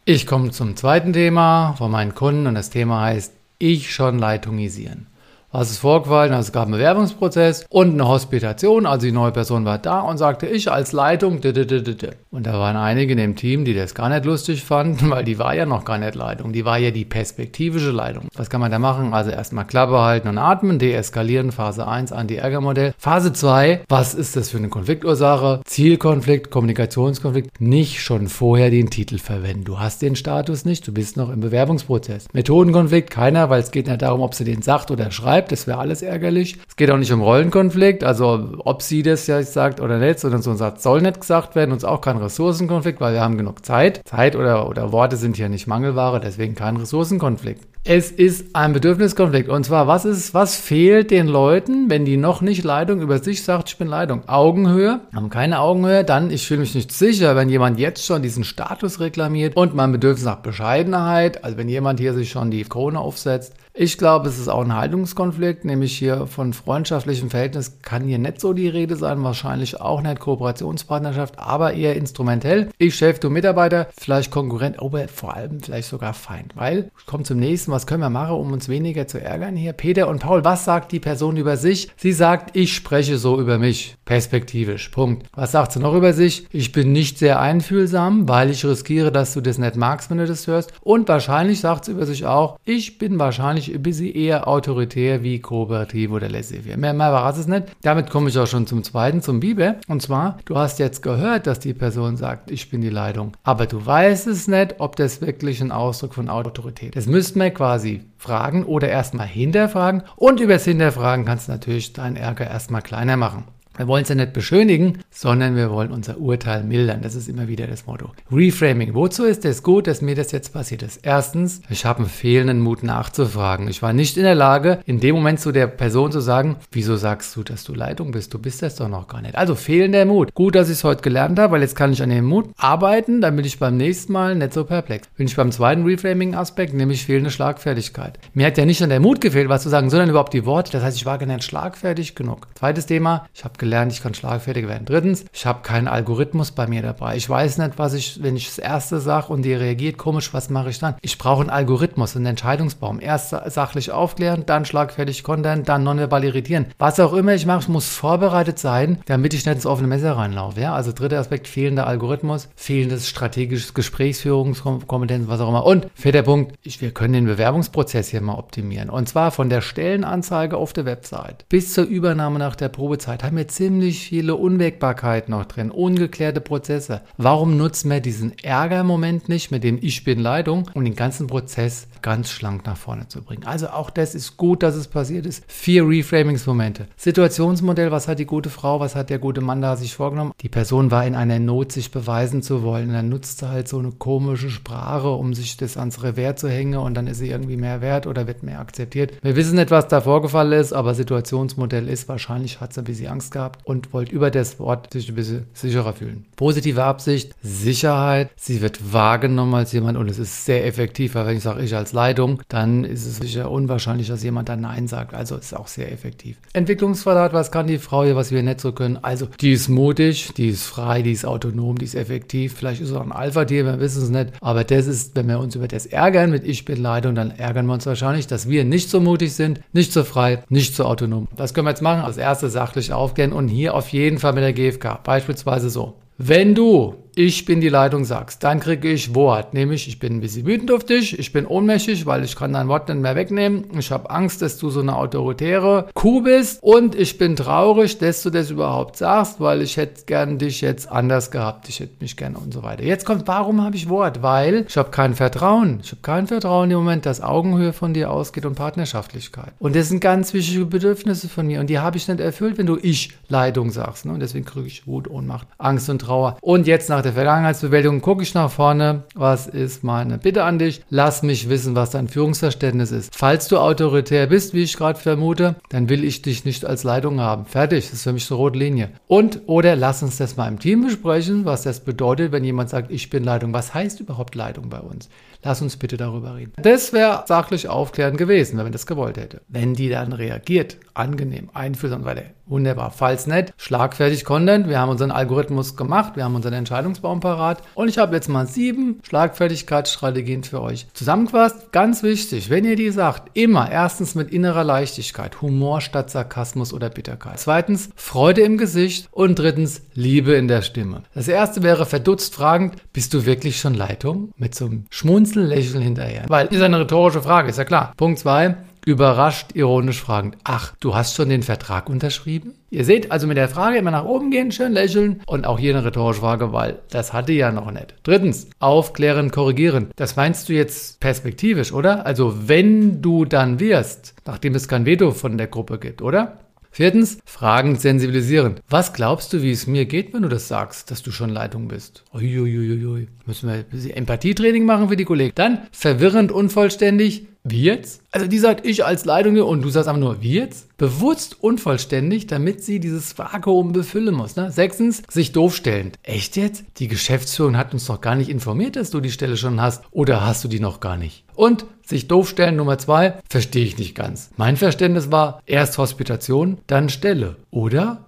Ich 0.06 0.26
komme 0.26 0.52
zum 0.52 0.76
zweiten 0.76 1.14
Thema 1.14 1.76
von 1.78 1.92
meinen 1.92 2.16
Kunden 2.16 2.48
und 2.48 2.56
das 2.56 2.70
Thema 2.70 3.02
heißt 3.02 3.34
Ich 3.60 3.94
schon 3.94 4.18
Leitungisieren. 4.18 5.09
Was 5.52 5.72
ist 5.72 5.80
vorgefallen? 5.80 6.32
Also 6.32 6.50
es 6.50 6.52
gab 6.52 6.66
einen 6.66 6.74
Bewerbungsprozess 6.74 7.66
und 7.70 7.94
eine 7.94 8.08
Hospitation. 8.08 8.86
Also 8.86 9.08
die 9.08 9.12
neue 9.12 9.32
Person 9.32 9.66
war 9.66 9.80
da 9.80 10.02
und 10.02 10.20
sagte, 10.20 10.46
ich 10.46 10.72
als 10.72 10.92
Leitung. 10.92 11.42
Und 11.42 12.46
da 12.46 12.54
waren 12.60 12.76
einige 12.76 13.14
in 13.14 13.18
dem 13.18 13.36
Team, 13.36 13.66
die 13.66 13.74
das 13.74 13.96
gar 13.96 14.10
nicht 14.10 14.26
lustig 14.26 14.64
fanden, 14.64 15.10
weil 15.10 15.24
die 15.24 15.40
war 15.40 15.56
ja 15.56 15.66
noch 15.66 15.86
gar 15.86 15.98
nicht 15.98 16.14
Leitung. 16.14 16.54
Die 16.54 16.66
war 16.66 16.78
ja 16.78 16.92
die 16.92 17.04
perspektivische 17.04 17.90
Leitung. 17.90 18.28
Was 18.36 18.52
kann 18.52 18.62
man 18.62 18.70
da 18.70 18.78
machen? 18.78 19.12
Also 19.12 19.32
erstmal 19.32 19.66
Klappe 19.66 20.00
halten 20.00 20.28
und 20.28 20.38
atmen, 20.38 20.78
deeskalieren, 20.78 21.52
Phase 21.52 21.88
1, 21.88 22.12
Anti-Ärger-Modell. 22.12 22.94
Phase 23.00 23.34
2, 23.34 23.86
was 23.90 24.14
ist 24.14 24.36
das 24.36 24.52
für 24.52 24.60
eine 24.60 24.70
Konfliktursache? 24.70 25.62
Zielkonflikt, 25.66 26.52
Kommunikationskonflikt. 26.52 27.60
Nicht 27.60 28.02
schon 28.02 28.28
vorher 28.28 28.70
den 28.70 28.92
Titel 28.92 29.18
verwenden. 29.18 29.64
Du 29.64 29.80
hast 29.80 30.04
den 30.04 30.16
Status 30.16 30.64
nicht, 30.64 30.88
du 30.88 30.94
bist 30.94 31.18
noch 31.18 31.32
im 31.32 31.40
Bewerbungsprozess. 31.40 32.28
Methodenkonflikt, 32.34 33.10
keiner, 33.10 33.50
weil 33.50 33.62
es 33.62 33.72
geht 33.72 33.88
nicht 33.88 34.04
darum, 34.04 34.22
ob 34.22 34.36
sie 34.36 34.44
den 34.44 34.62
sagt 34.62 34.92
oder 34.92 35.10
schreibt 35.10 35.39
bleibt. 35.40 35.52
Das 35.52 35.68
wäre 35.68 35.78
alles 35.78 36.02
ärgerlich. 36.02 36.58
Es 36.68 36.76
geht 36.76 36.92
auch 36.92 36.98
nicht 36.98 37.12
um 37.12 37.22
Rollenkonflikt, 37.22 38.04
also 38.04 38.50
ob 38.60 38.82
sie 38.82 39.04
das 39.04 39.28
ja 39.28 39.42
sagt 39.44 39.80
oder 39.80 39.98
nicht, 39.98 40.20
sondern 40.20 40.42
so 40.42 40.52
ein 40.52 40.58
Satz 40.58 40.84
soll 40.84 41.02
nicht 41.02 41.22
gesagt 41.22 41.56
werden. 41.56 41.72
Uns 41.72 41.84
auch 41.84 42.02
kein 42.02 42.18
Ressourcenkonflikt, 42.18 43.00
weil 43.00 43.14
wir 43.14 43.22
haben 43.22 43.38
genug 43.38 43.66
Zeit. 43.66 44.02
Zeit 44.06 44.36
oder, 44.36 44.68
oder 44.68 44.92
Worte 44.92 45.16
sind 45.16 45.38
hier 45.38 45.50
nicht 45.50 45.68
Mangelware, 45.68 46.20
deswegen 46.20 46.56
kein 46.56 46.78
Ressourcenkonflikt. 46.78 47.66
Es 47.86 48.12
ist 48.12 48.56
ein 48.56 48.74
Bedürfniskonflikt. 48.74 49.48
Und 49.48 49.64
zwar, 49.64 49.88
was 49.88 50.04
ist, 50.04 50.34
was 50.34 50.58
fehlt 50.58 51.12
den 51.12 51.28
Leuten, 51.28 51.90
wenn 51.90 52.04
die 52.04 52.18
noch 52.18 52.42
nicht 52.42 52.66
Leitung 52.66 53.02
über 53.02 53.20
sich 53.20 53.44
sagt, 53.44 53.70
ich 53.70 53.78
bin 53.78 53.88
Leitung? 53.88 54.28
Augenhöhe, 54.28 55.00
haben 55.16 55.30
keine 55.30 55.62
Augenhöhe, 55.62 56.04
dann, 56.04 56.30
ich 56.30 56.46
fühle 56.46 56.60
mich 56.60 56.76
nicht 56.76 56.92
sicher, 56.92 57.38
wenn 57.38 57.50
jemand 57.50 57.80
jetzt 57.80 58.06
schon 58.06 58.22
diesen 58.22 58.44
Status 58.44 59.00
reklamiert 59.00 59.56
und 59.56 59.76
mein 59.76 59.94
Bedürfnis 59.94 60.26
nach 60.26 60.42
Bescheidenheit, 60.42 61.44
also 61.46 61.58
wenn 61.58 61.70
jemand 61.70 62.02
hier 62.02 62.14
sich 62.14 62.30
schon 62.30 62.52
die 62.52 62.66
Krone 62.66 63.00
aufsetzt, 63.00 63.54
ich 63.82 63.98
glaube, 63.98 64.28
es 64.28 64.38
ist 64.38 64.50
auch 64.50 64.66
ein 64.66 64.76
Haltungskonflikt, 64.76 65.64
nämlich 65.64 65.98
hier 65.98 66.28
von 66.28 66.52
freundschaftlichem 66.52 67.30
Verhältnis 67.30 67.80
kann 67.82 68.04
hier 68.04 68.18
nicht 68.18 68.42
so 68.42 68.52
die 68.52 68.68
Rede 68.68 68.98
sein, 68.98 69.24
wahrscheinlich 69.24 69.80
auch 69.80 70.02
nicht 70.02 70.20
Kooperationspartnerschaft, 70.20 71.40
aber 71.40 71.72
eher 71.72 71.96
instrumentell. 71.96 72.72
Ich 72.78 72.96
Chef, 72.96 73.20
du 73.20 73.30
Mitarbeiter, 73.30 73.88
vielleicht 73.98 74.32
Konkurrent, 74.32 74.82
aber 74.82 75.08
vor 75.08 75.34
allem 75.34 75.62
vielleicht 75.62 75.88
sogar 75.88 76.14
Feind, 76.14 76.58
weil 76.58 76.92
ich 77.00 77.06
komme 77.06 77.24
zum 77.24 77.40
nächsten, 77.40 77.72
was 77.72 77.88
können 77.88 78.02
wir 78.02 78.10
machen, 78.10 78.36
um 78.36 78.52
uns 78.52 78.68
weniger 78.68 79.08
zu 79.08 79.22
ärgern 79.22 79.56
hier? 79.56 79.72
Peter 79.72 80.10
und 80.10 80.20
Paul, 80.20 80.44
was 80.44 80.66
sagt 80.66 80.92
die 80.92 81.00
Person 81.00 81.38
über 81.38 81.56
sich? 81.56 81.90
Sie 81.96 82.12
sagt, 82.12 82.58
ich 82.58 82.76
spreche 82.76 83.18
so 83.18 83.40
über 83.40 83.60
mich, 83.60 83.96
perspektivisch, 84.04 84.90
Punkt. 84.90 85.26
Was 85.34 85.54
sagt 85.54 85.72
sie 85.72 85.80
noch 85.80 85.96
über 85.96 86.12
sich? 86.12 86.48
Ich 86.52 86.74
bin 86.74 86.92
nicht 86.92 87.18
sehr 87.18 87.40
einfühlsam, 87.40 88.28
weil 88.28 88.50
ich 88.50 88.66
riskiere, 88.66 89.14
dass 89.14 89.34
du 89.34 89.40
das 89.40 89.58
nicht 89.58 89.78
magst, 89.78 90.10
wenn 90.10 90.18
du 90.18 90.28
das 90.28 90.48
hörst. 90.48 90.74
Und 90.82 91.08
wahrscheinlich 91.08 91.62
sagt 91.62 91.86
sie 91.86 91.94
über 91.94 92.06
sich 92.06 92.26
auch, 92.26 92.60
ich 92.66 92.98
bin 92.98 93.18
wahrscheinlich 93.20 93.69
ein 93.74 93.84
bisschen 93.84 94.14
eher 94.14 94.48
autoritär 94.48 95.24
wie 95.24 95.40
kooperativ 95.40 96.12
oder 96.12 96.30
laissez-faire. 96.30 96.78
Mehr, 96.78 96.94
mehr 96.94 97.12
war 97.12 97.30
es 97.36 97.48
nicht. 97.48 97.68
Damit 97.82 98.10
komme 98.10 98.30
ich 98.30 98.38
auch 98.38 98.48
schon 98.48 98.68
zum 98.68 98.84
zweiten, 98.84 99.22
zum 99.22 99.40
Biber. 99.40 99.76
Und 99.88 100.02
zwar, 100.02 100.38
du 100.46 100.58
hast 100.58 100.80
jetzt 100.80 101.02
gehört, 101.02 101.48
dass 101.48 101.60
die 101.60 101.74
Person 101.74 102.18
sagt, 102.18 102.52
ich 102.52 102.70
bin 102.70 102.82
die 102.82 102.90
Leitung. 102.90 103.34
Aber 103.44 103.66
du 103.66 103.86
weißt 103.86 104.28
es 104.28 104.48
nicht, 104.48 104.76
ob 104.80 104.96
das 104.96 105.22
wirklich 105.22 105.62
ein 105.62 105.72
Ausdruck 105.72 106.14
von 106.14 106.30
Autorität 106.30 106.96
ist. 106.96 107.06
Das 107.06 107.12
müssten 107.12 107.40
wir 107.40 107.52
quasi 107.52 108.02
fragen 108.18 108.66
oder 108.66 108.90
erstmal 108.90 109.28
hinterfragen. 109.28 110.04
Und 110.16 110.40
übers 110.40 110.66
Hinterfragen 110.66 111.26
kannst 111.26 111.48
du 111.48 111.52
natürlich 111.54 111.94
deinen 111.94 112.16
Ärger 112.16 112.48
erstmal 112.48 112.82
kleiner 112.82 113.18
machen. 113.18 113.46
Wir 113.80 113.88
wollen 113.88 114.04
es 114.04 114.10
ja 114.10 114.16
nicht 114.16 114.34
beschönigen, 114.34 114.98
sondern 115.10 115.56
wir 115.56 115.72
wollen 115.72 115.92
unser 115.92 116.18
Urteil 116.18 116.66
mildern. 116.66 117.02
Das 117.02 117.16
ist 117.16 117.30
immer 117.30 117.48
wieder 117.48 117.66
das 117.66 117.86
Motto. 117.86 118.12
Reframing. 118.30 118.94
Wozu 118.94 119.24
ist 119.24 119.46
es 119.46 119.64
gut, 119.64 119.88
dass 119.88 120.02
mir 120.02 120.16
das 120.16 120.34
jetzt 120.34 120.52
passiert 120.52 120.84
ist? 120.84 121.00
Erstens, 121.02 121.62
ich 121.70 121.86
habe 121.86 122.00
einen 122.00 122.10
fehlenden 122.10 122.60
Mut 122.60 122.84
nachzufragen. 122.84 123.70
Ich 123.70 123.82
war 123.82 123.94
nicht 123.94 124.18
in 124.18 124.24
der 124.24 124.36
Lage, 124.36 124.80
in 124.86 125.00
dem 125.00 125.16
Moment 125.16 125.40
zu 125.40 125.54
der 125.54 125.68
Person 125.68 126.12
zu 126.12 126.20
sagen, 126.20 126.58
wieso 126.74 126.98
sagst 126.98 127.34
du, 127.38 127.44
dass 127.44 127.64
du 127.64 127.74
Leitung 127.74 128.12
bist? 128.12 128.34
Du 128.34 128.38
bist 128.38 128.62
das 128.62 128.76
doch 128.76 128.90
noch 128.90 129.08
gar 129.08 129.22
nicht. 129.22 129.38
Also 129.38 129.56
fehlender 129.56 130.04
Mut. 130.04 130.34
Gut, 130.34 130.56
dass 130.56 130.68
ich 130.68 130.74
es 130.74 130.84
heute 130.84 131.02
gelernt 131.02 131.40
habe, 131.40 131.54
weil 131.54 131.62
jetzt 131.62 131.78
kann 131.78 131.94
ich 131.94 132.04
an 132.04 132.10
dem 132.10 132.26
Mut 132.26 132.50
arbeiten, 132.58 133.22
damit 133.22 133.46
ich 133.46 133.60
beim 133.60 133.78
nächsten 133.78 134.12
Mal 134.12 134.36
nicht 134.36 134.52
so 134.52 134.66
perplex. 134.66 135.08
Bin 135.16 135.28
ich 135.28 135.38
beim 135.38 135.54
zweiten 135.54 135.86
Reframing-Aspekt, 135.86 136.74
nämlich 136.74 137.06
fehlende 137.06 137.32
Schlagfertigkeit. 137.32 138.20
Mir 138.34 138.48
hat 138.48 138.58
ja 138.58 138.66
nicht 138.66 138.84
an 138.84 138.90
der 138.90 139.00
Mut 139.00 139.22
gefehlt, 139.22 139.48
was 139.48 139.64
zu 139.64 139.70
sagen, 139.70 139.90
sondern 139.90 140.10
überhaupt 140.10 140.34
die 140.34 140.46
Worte. 140.46 140.74
Das 140.74 140.84
heißt, 140.84 140.98
ich 140.98 141.06
war 141.06 141.18
gar 141.18 141.28
nicht 141.28 141.46
schlagfertig 141.46 142.16
genug. 142.16 142.50
Zweites 142.56 142.86
Thema, 142.86 143.26
ich 143.34 143.46
habe 143.46 143.58
gelernt, 143.58 143.69
gelernt, 143.70 143.94
ich 143.94 144.02
kann 144.02 144.16
schlagfertig 144.16 144.68
werden. 144.68 144.86
Drittens, 144.86 145.26
ich 145.32 145.46
habe 145.46 145.62
keinen 145.62 145.88
Algorithmus 145.88 146.52
bei 146.52 146.66
mir 146.66 146.82
dabei. 146.82 147.16
Ich 147.16 147.30
weiß 147.30 147.60
nicht, 147.60 147.78
was 147.78 147.94
ich, 147.94 148.24
wenn 148.24 148.36
ich 148.36 148.48
das 148.48 148.58
erste 148.58 149.00
sage 149.00 149.32
und 149.32 149.44
die 149.44 149.54
reagiert 149.54 149.98
komisch, 150.00 150.34
was 150.34 150.50
mache 150.50 150.72
ich 150.72 150.80
dann? 150.80 150.96
Ich 151.02 151.20
brauche 151.20 151.42
einen 151.42 151.52
Algorithmus, 151.52 152.16
einen 152.16 152.26
Entscheidungsbaum. 152.26 153.00
Erst 153.00 153.30
sachlich 153.30 153.92
aufklären, 153.92 154.44
dann 154.48 154.66
schlagfertig 154.66 155.24
kontern, 155.24 155.64
dann 155.64 155.84
nonverbal 155.84 156.24
irritieren. 156.24 156.66
Was 156.80 157.00
auch 157.00 157.14
immer 157.14 157.36
ich 157.36 157.46
mache, 157.46 157.62
ich 157.62 157.68
muss 157.68 157.90
vorbereitet 157.90 158.58
sein, 158.58 159.00
damit 159.06 159.36
ich 159.36 159.46
nicht 159.46 159.56
ins 159.56 159.66
offene 159.68 159.88
Messer 159.88 160.18
reinlaufe. 160.18 160.60
Ja? 160.60 160.74
Also 160.74 160.92
dritter 160.92 161.20
Aspekt, 161.20 161.48
fehlender 161.48 161.86
Algorithmus, 161.86 162.50
fehlendes 162.56 163.08
strategisches 163.08 163.76
Gesprächsführungskompetenz, 163.76 165.28
was 165.28 165.42
auch 165.42 165.50
immer. 165.50 165.66
Und 165.66 165.88
vierter 165.94 166.24
Punkt, 166.24 166.56
ich, 166.64 166.82
wir 166.82 166.92
können 166.92 167.14
den 167.14 167.26
Bewerbungsprozess 167.26 168.10
hier 168.10 168.22
mal 168.22 168.40
optimieren. 168.40 168.90
Und 168.90 169.08
zwar 169.08 169.30
von 169.30 169.50
der 169.50 169.62
Stellenanzeige 169.62 170.58
auf 170.58 170.74
der 170.74 170.86
Website 170.86 171.46
bis 171.50 171.74
zur 171.74 171.84
Übernahme 171.84 172.40
nach 172.40 172.56
der 172.56 172.70
Probezeit 172.70 173.24
haben 173.24 173.38
wir 173.38 173.48
ziemlich 173.60 174.00
viele 174.00 174.36
Unwägbarkeiten 174.36 175.32
noch 175.32 175.44
drin, 175.44 175.70
ungeklärte 175.70 176.40
Prozesse. 176.40 177.02
Warum 177.18 177.58
nutzen 177.58 177.92
wir 177.92 178.00
diesen 178.00 178.40
Ärgermoment 178.42 179.28
nicht, 179.28 179.52
mit 179.52 179.66
dem 179.66 179.78
Ich 179.82 180.06
bin 180.06 180.18
Leitung, 180.18 180.72
um 180.76 180.86
den 180.86 180.96
ganzen 180.96 181.28
Prozess 181.28 181.90
ganz 182.02 182.30
schlank 182.30 182.66
nach 182.66 182.78
vorne 182.78 183.10
zu 183.10 183.22
bringen? 183.22 183.44
Also 183.46 183.68
auch 183.68 183.90
das 183.90 184.16
ist 184.16 184.38
gut, 184.38 184.64
dass 184.64 184.76
es 184.76 184.88
passiert 184.88 185.26
ist. 185.26 185.44
Vier 185.50 185.86
Reframingsmomente. 185.86 186.88
Situationsmodell, 186.96 187.92
was 187.92 188.08
hat 188.08 188.20
die 188.20 188.26
gute 188.26 188.50
Frau, 188.50 188.80
was 188.80 188.96
hat 188.96 189.10
der 189.10 189.20
gute 189.20 189.42
Mann 189.42 189.62
da 189.62 189.76
sich 189.76 189.94
vorgenommen? 189.94 190.32
Die 190.40 190.48
Person 190.48 190.90
war 190.90 191.06
in 191.06 191.16
einer 191.16 191.40
Not, 191.40 191.74
sich 191.74 191.92
beweisen 191.92 192.42
zu 192.42 192.64
wollen. 192.64 192.88
Und 192.88 192.94
dann 192.94 193.10
nutzte 193.10 193.50
halt 193.50 193.68
so 193.68 193.78
eine 193.78 193.92
komische 193.92 194.50
Sprache, 194.50 195.10
um 195.10 195.34
sich 195.34 195.58
das 195.58 195.76
ans 195.76 196.02
Revers 196.02 196.40
zu 196.40 196.48
hängen 196.48 196.80
und 196.80 196.94
dann 196.94 197.08
ist 197.08 197.18
sie 197.18 197.30
irgendwie 197.30 197.58
mehr 197.58 197.82
wert 197.82 198.08
oder 198.08 198.26
wird 198.26 198.42
mehr 198.42 198.62
akzeptiert. 198.62 199.12
Wir 199.22 199.36
wissen 199.36 199.58
nicht, 199.58 199.70
was 199.70 199.90
da 199.90 200.00
vorgefallen 200.00 200.54
ist, 200.54 200.72
aber 200.72 200.96
Situationsmodell 200.96 201.90
ist, 201.90 202.08
wahrscheinlich 202.08 202.62
hat 202.62 202.72
sie 202.72 202.80
ein 202.80 202.86
bisschen 202.86 203.12
Angst 203.12 203.34
gehabt 203.34 203.49
und 203.64 203.94
wollte 203.94 204.14
über 204.14 204.32
das 204.32 204.60
Wort 204.60 204.92
sich 204.94 205.10
ein 205.10 205.16
bisschen 205.16 205.48
sicherer 205.54 205.94
fühlen. 205.94 206.26
Positive 206.36 206.84
Absicht, 206.84 207.34
Sicherheit, 207.42 208.30
sie 208.36 208.62
wird 208.62 208.94
wahrgenommen 208.94 209.54
als 209.56 209.72
jemand 209.72 209.98
und 209.98 210.10
es 210.10 210.20
ist 210.20 210.46
sehr 210.46 210.66
effektiv, 210.66 211.16
weil 211.16 211.26
wenn 211.28 211.38
ich 211.38 211.44
sage, 211.44 211.64
ich 211.64 211.76
als 211.76 211.94
Leitung, 211.94 212.42
dann 212.48 212.84
ist 212.84 213.06
es 213.06 213.18
sicher 213.18 213.52
unwahrscheinlich, 213.52 214.08
dass 214.08 214.24
jemand 214.24 214.50
dann 214.50 214.62
Nein 214.62 214.88
sagt. 214.88 215.14
Also 215.14 215.36
ist 215.36 215.56
auch 215.56 215.68
sehr 215.68 215.92
effektiv. 215.92 216.38
Entwicklungsverrat, 216.54 217.34
was 217.34 217.52
kann 217.52 217.68
die 217.68 217.78
Frau 217.78 218.04
hier, 218.04 218.16
was 218.16 218.32
wir 218.32 218.44
nicht 218.44 218.62
so 218.62 218.72
können? 218.72 218.98
Also 219.02 219.28
die 219.40 219.54
ist 219.54 219.70
mutig, 219.70 220.34
die 220.36 220.50
ist 220.50 220.64
frei, 220.64 221.02
die 221.02 221.12
ist 221.12 221.26
autonom, 221.26 221.78
die 221.78 221.86
ist 221.86 221.96
effektiv. 221.96 222.56
Vielleicht 222.58 222.82
ist 222.82 222.90
sie 222.90 222.98
auch 222.98 223.04
ein 223.04 223.12
Alpha-Tier, 223.12 223.66
wir 223.66 223.80
wissen 223.80 224.04
es 224.04 224.10
nicht. 224.10 224.34
Aber 224.42 224.64
das 224.64 224.88
ist, 224.88 225.16
wenn 225.16 225.28
wir 225.28 225.40
uns 225.40 225.56
über 225.56 225.68
das 225.68 225.86
ärgern 225.86 226.32
mit 226.32 226.44
Ich 226.44 226.66
bin 226.66 226.82
Leitung, 226.82 227.16
dann 227.16 227.32
ärgern 227.32 227.66
wir 227.68 227.74
uns 227.74 227.86
wahrscheinlich, 227.86 228.28
dass 228.28 228.50
wir 228.50 228.66
nicht 228.66 228.90
so 228.90 229.00
mutig 229.00 229.34
sind, 229.34 229.62
nicht 229.74 229.94
so 229.94 230.04
frei, 230.04 230.44
nicht 230.50 230.76
so 230.76 230.86
autonom. 230.86 231.28
Das 231.36 231.54
können 231.54 231.68
wir 231.68 231.72
jetzt 231.72 231.82
machen. 231.82 232.04
Das 232.06 232.18
erste 232.18 232.50
sachlich 232.50 232.94
aufklären 232.94 233.29
und 233.34 233.48
hier 233.48 233.76
auf 233.76 233.90
jeden 233.90 234.18
Fall 234.20 234.34
mit 234.34 234.44
der 234.44 234.54
GfK. 234.54 235.04
Beispielsweise 235.04 235.70
so. 235.70 235.96
Wenn 236.18 236.54
du 236.56 236.96
ich 237.20 237.44
bin 237.44 237.60
die 237.60 237.68
Leitung 237.68 238.06
sagst, 238.06 238.46
dann 238.46 238.62
kriege 238.62 238.90
ich 238.90 239.14
Wort, 239.14 239.54
nämlich 239.54 239.90
ich 239.90 240.00
bin 240.00 240.14
ein 240.14 240.22
bisschen 240.22 240.46
wütend 240.46 240.72
auf 240.72 240.86
dich, 240.86 241.20
ich 241.20 241.34
bin 241.34 241.46
ohnmächtig, 241.46 242.06
weil 242.06 242.24
ich 242.24 242.38
kann 242.38 242.54
dein 242.54 242.70
Wort 242.70 242.88
nicht 242.88 243.02
mehr 243.02 243.18
wegnehmen, 243.18 243.66
ich 243.78 243.92
habe 243.92 244.10
Angst, 244.10 244.42
dass 244.42 244.58
du 244.58 244.70
so 244.70 244.80
eine 244.80 244.96
autoritäre 244.96 245.90
Kuh 245.96 246.22
bist 246.22 246.64
und 246.64 246.96
ich 246.96 247.18
bin 247.18 247.36
traurig, 247.36 247.98
dass 247.98 248.24
du 248.24 248.30
das 248.30 248.52
überhaupt 248.52 248.96
sagst, 248.96 249.42
weil 249.42 249.62
ich 249.62 249.76
hätte 249.76 250.06
gern 250.06 250.38
dich 250.38 250.62
jetzt 250.62 250.90
anders 250.90 251.30
gehabt, 251.30 251.68
ich 251.68 251.82
hätte 251.82 251.96
mich 252.00 252.16
gern 252.16 252.38
und 252.38 252.54
so 252.54 252.64
weiter. 252.64 252.84
Jetzt 252.84 253.04
kommt, 253.04 253.28
warum 253.28 253.62
habe 253.66 253.76
ich 253.76 253.90
Wort? 253.90 254.22
Weil 254.22 254.66
ich 254.70 254.78
habe 254.78 254.92
kein 254.92 255.14
Vertrauen, 255.14 255.82
ich 255.84 255.92
habe 255.92 256.02
kein 256.02 256.26
Vertrauen 256.26 256.72
im 256.72 256.78
Moment, 256.78 257.06
dass 257.06 257.20
Augenhöhe 257.20 257.74
von 257.74 257.94
dir 257.94 258.12
ausgeht 258.12 258.46
und 258.46 258.56
Partnerschaftlichkeit. 258.56 259.52
Und 259.60 259.76
das 259.76 259.90
sind 259.90 260.00
ganz 260.00 260.34
wichtige 260.34 260.64
Bedürfnisse 260.64 261.28
von 261.28 261.48
mir 261.48 261.60
und 261.60 261.70
die 261.70 261.80
habe 261.80 261.98
ich 261.98 262.08
nicht 262.08 262.22
erfüllt, 262.22 262.58
wenn 262.58 262.66
du 262.66 262.78
ich 262.82 263.12
Leitung 263.28 263.72
sagst. 263.72 264.06
Ne? 264.06 264.14
Und 264.14 264.22
deswegen 264.22 264.46
kriege 264.46 264.68
ich 264.68 264.88
Wut, 264.88 265.10
Ohnmacht, 265.10 265.50
Angst 265.58 265.90
und 265.90 266.00
Trauer. 266.00 266.38
Und 266.40 266.66
jetzt 266.66 266.88
nach 266.88 267.02
der 267.02 267.09
der 267.10 267.16
Vergangenheitsbewältigung 267.16 268.02
gucke 268.02 268.22
ich 268.22 268.36
nach 268.36 268.52
vorne. 268.52 269.02
Was 269.16 269.48
ist 269.48 269.84
meine 269.84 270.20
Bitte 270.20 270.44
an 270.44 270.60
dich? 270.60 270.84
Lass 270.92 271.24
mich 271.24 271.50
wissen, 271.50 271.76
was 271.76 271.90
dein 271.90 272.08
Führungsverständnis 272.08 272.92
ist. 272.92 273.16
Falls 273.16 273.48
du 273.48 273.58
autoritär 273.58 274.28
bist, 274.28 274.54
wie 274.54 274.62
ich 274.62 274.78
gerade 274.78 275.00
vermute, 275.00 275.56
dann 275.70 275.90
will 275.90 276.04
ich 276.04 276.22
dich 276.22 276.46
nicht 276.46 276.66
als 276.66 276.84
Leitung 276.84 277.20
haben. 277.20 277.46
Fertig. 277.46 277.86
Das 277.86 277.94
ist 277.94 278.04
für 278.04 278.14
mich 278.14 278.26
so 278.26 278.36
rote 278.36 278.60
Linie. 278.60 278.92
Und 279.08 279.42
oder 279.48 279.76
lass 279.76 280.04
uns 280.04 280.18
das 280.18 280.38
mal 280.38 280.48
im 280.48 280.60
Team 280.60 280.86
besprechen, 280.86 281.46
was 281.46 281.64
das 281.64 281.80
bedeutet, 281.80 282.32
wenn 282.32 282.44
jemand 282.44 282.70
sagt, 282.70 282.92
ich 282.92 283.10
bin 283.10 283.24
Leitung. 283.24 283.54
Was 283.54 283.74
heißt 283.74 284.00
überhaupt 284.02 284.36
Leitung 284.36 284.70
bei 284.70 284.80
uns? 284.80 285.10
Lass 285.42 285.62
uns 285.62 285.78
bitte 285.78 285.96
darüber 285.96 286.36
reden. 286.36 286.54
Das 286.58 286.92
wäre 286.92 287.24
sachlich 287.26 287.70
aufklärend 287.70 288.18
gewesen, 288.18 288.58
wenn 288.58 288.66
man 288.66 288.74
das 288.74 288.86
gewollt 288.86 289.18
hätte. 289.18 289.42
Wenn 289.48 289.74
die 289.74 289.90
dann 289.90 290.12
reagiert, 290.12 290.78
angenehm, 290.94 291.50
einfühlsam 291.54 292.04
weiter, 292.04 292.24
wunderbar. 292.46 292.92
Falls 292.92 293.26
nicht, 293.26 293.54
schlagfertig 293.58 294.26
Content. 294.26 294.68
Wir 294.68 294.80
haben 294.80 294.90
unseren 294.90 295.12
Algorithmus 295.12 295.78
gemacht, 295.78 296.16
wir 296.16 296.26
haben 296.26 296.36
unseren 296.36 296.54
Entscheidungsbaum 296.54 297.20
parat 297.22 297.62
und 297.76 297.88
ich 297.88 297.98
habe 297.98 298.16
jetzt 298.16 298.28
mal 298.28 298.48
sieben 298.48 299.00
Schlagfertigkeitsstrategien 299.04 300.44
für 300.44 300.62
euch 300.62 300.88
zusammengefasst. 300.94 301.72
Ganz 301.72 302.04
wichtig, 302.04 302.50
wenn 302.50 302.66
ihr 302.66 302.76
die 302.76 302.90
sagt, 302.90 303.38
immer 303.38 303.72
erstens 303.72 304.16
mit 304.16 304.32
innerer 304.32 304.64
Leichtigkeit, 304.64 305.42
Humor 305.42 305.80
statt 305.80 306.10
Sarkasmus 306.10 306.74
oder 306.74 306.90
Bitterkeit. 306.90 307.40
Zweitens, 307.40 307.90
Freude 307.96 308.42
im 308.42 308.58
Gesicht 308.58 309.08
und 309.12 309.40
drittens, 309.40 309.84
Liebe 309.94 310.34
in 310.34 310.48
der 310.48 310.64
Stimme. 310.64 311.04
Das 311.14 311.28
erste 311.28 311.64
wäre 311.64 311.86
verdutzt 311.86 312.36
fragend, 312.36 312.76
bist 312.92 313.14
du 313.14 313.26
wirklich 313.26 313.60
schon 313.60 313.74
Leitung? 313.74 314.32
Mit 314.38 314.56
so 314.56 314.66
einem 314.66 314.86
Schmunzeln 314.90 315.29
Lächeln 315.36 315.82
hinterher. 315.82 316.26
Weil 316.28 316.48
ist 316.48 316.62
eine 316.62 316.80
rhetorische 316.80 317.22
Frage, 317.22 317.50
ist 317.50 317.58
ja 317.58 317.66
klar. 317.66 317.94
Punkt 317.98 318.20
zwei. 318.20 318.56
Überrascht, 318.86 319.52
ironisch 319.56 320.02
fragend. 320.02 320.38
Ach, 320.46 320.74
du 320.80 320.96
hast 320.96 321.16
schon 321.16 321.30
den 321.30 321.44
Vertrag 321.44 321.90
unterschrieben? 321.90 322.54
Ihr 322.72 322.86
seht 322.86 323.12
also 323.12 323.28
mit 323.28 323.38
der 323.38 323.50
Frage 323.50 323.78
immer 323.78 323.92
nach 323.92 324.06
oben 324.06 324.32
gehen, 324.32 324.52
schön 324.52 324.72
lächeln 324.72 325.22
und 325.26 325.46
auch 325.46 325.60
hier 325.60 325.76
eine 325.76 325.86
rhetorische 325.86 326.22
Frage, 326.22 326.54
weil 326.54 326.80
das 326.90 327.14
hatte 327.14 327.34
ja 327.34 327.52
noch 327.52 327.72
nicht. 327.72 327.96
Drittens, 328.04 328.50
aufklären, 328.60 329.32
korrigieren. 329.32 329.90
Das 329.96 330.16
meinst 330.16 330.50
du 330.50 330.54
jetzt 330.54 331.00
perspektivisch, 331.00 331.74
oder? 331.74 332.06
Also 332.06 332.48
wenn 332.48 333.02
du 333.02 333.26
dann 333.26 333.60
wirst, 333.60 334.16
nachdem 334.26 334.56
es 334.56 334.68
kein 334.68 334.86
Veto 334.86 335.12
von 335.12 335.38
der 335.38 335.48
Gruppe 335.48 335.78
gibt, 335.78 336.02
oder? 336.02 336.40
Viertens, 336.72 337.18
Fragen 337.26 337.78
sensibilisieren. 337.78 338.60
Was 338.70 338.94
glaubst 338.94 339.34
du, 339.34 339.42
wie 339.42 339.52
es 339.52 339.68
mir 339.68 339.86
geht, 339.86 340.14
wenn 340.14 340.22
du 340.22 340.30
das 340.30 340.48
sagst, 340.48 340.92
dass 340.92 341.02
du 341.02 341.12
schon 341.12 341.30
Leitung 341.30 341.68
bist? 341.68 342.04
Uiuiuiui. 342.14 343.08
Müssen 343.26 343.50
wir 343.50 343.56
ein 343.56 343.90
Empathietraining 343.92 344.66
machen 344.66 344.90
für 344.90 344.96
die 344.96 345.06
Kollegen. 345.06 345.32
Dann 345.36 345.68
verwirrend, 345.72 346.32
unvollständig. 346.32 347.28
Wie 347.44 347.64
jetzt? 347.64 348.02
Also 348.12 348.28
die 348.28 348.38
sagt 348.38 348.66
ich 348.66 348.86
als 348.86 349.06
Leitung 349.06 349.40
und 349.42 349.62
du 349.62 349.70
sagst 349.70 349.88
einfach 349.88 350.00
nur 350.00 350.22
wie 350.22 350.34
jetzt? 350.34 350.78
Bewusst 350.78 351.42
unvollständig, 351.42 352.28
damit 352.28 352.64
sie 352.64 352.80
dieses 352.80 353.18
Vakuum 353.18 353.72
befüllen 353.72 354.14
muss. 354.14 354.36
Ne? 354.36 354.52
Sechstens, 354.52 355.04
sich 355.10 355.32
doof 355.32 355.56
stellen. 355.56 355.94
Echt 356.04 356.36
jetzt? 356.36 356.66
Die 356.78 356.90
Geschäftsführung 356.90 357.58
hat 357.58 357.74
uns 357.74 357.88
noch 357.88 358.02
gar 358.02 358.16
nicht 358.16 358.30
informiert, 358.30 358.76
dass 358.76 358.92
du 358.92 359.00
die 359.00 359.12
Stelle 359.12 359.38
schon 359.38 359.62
hast. 359.62 359.84
Oder 359.92 360.26
hast 360.26 360.44
du 360.44 360.48
die 360.50 360.60
noch 360.60 360.82
gar 360.82 360.98
nicht? 360.98 361.24
Und 361.34 361.66
sich 361.86 362.08
doof 362.08 362.28
stellen 362.28 362.58
Nummer 362.58 362.78
zwei, 362.78 363.20
verstehe 363.30 363.66
ich 363.66 363.78
nicht 363.78 363.96
ganz. 363.96 364.32
Mein 364.36 364.58
Verständnis 364.58 365.12
war 365.12 365.42
erst 365.46 365.78
Hospitation, 365.78 366.58
dann 366.68 366.90
Stelle. 366.90 367.38
Oder? 367.52 368.06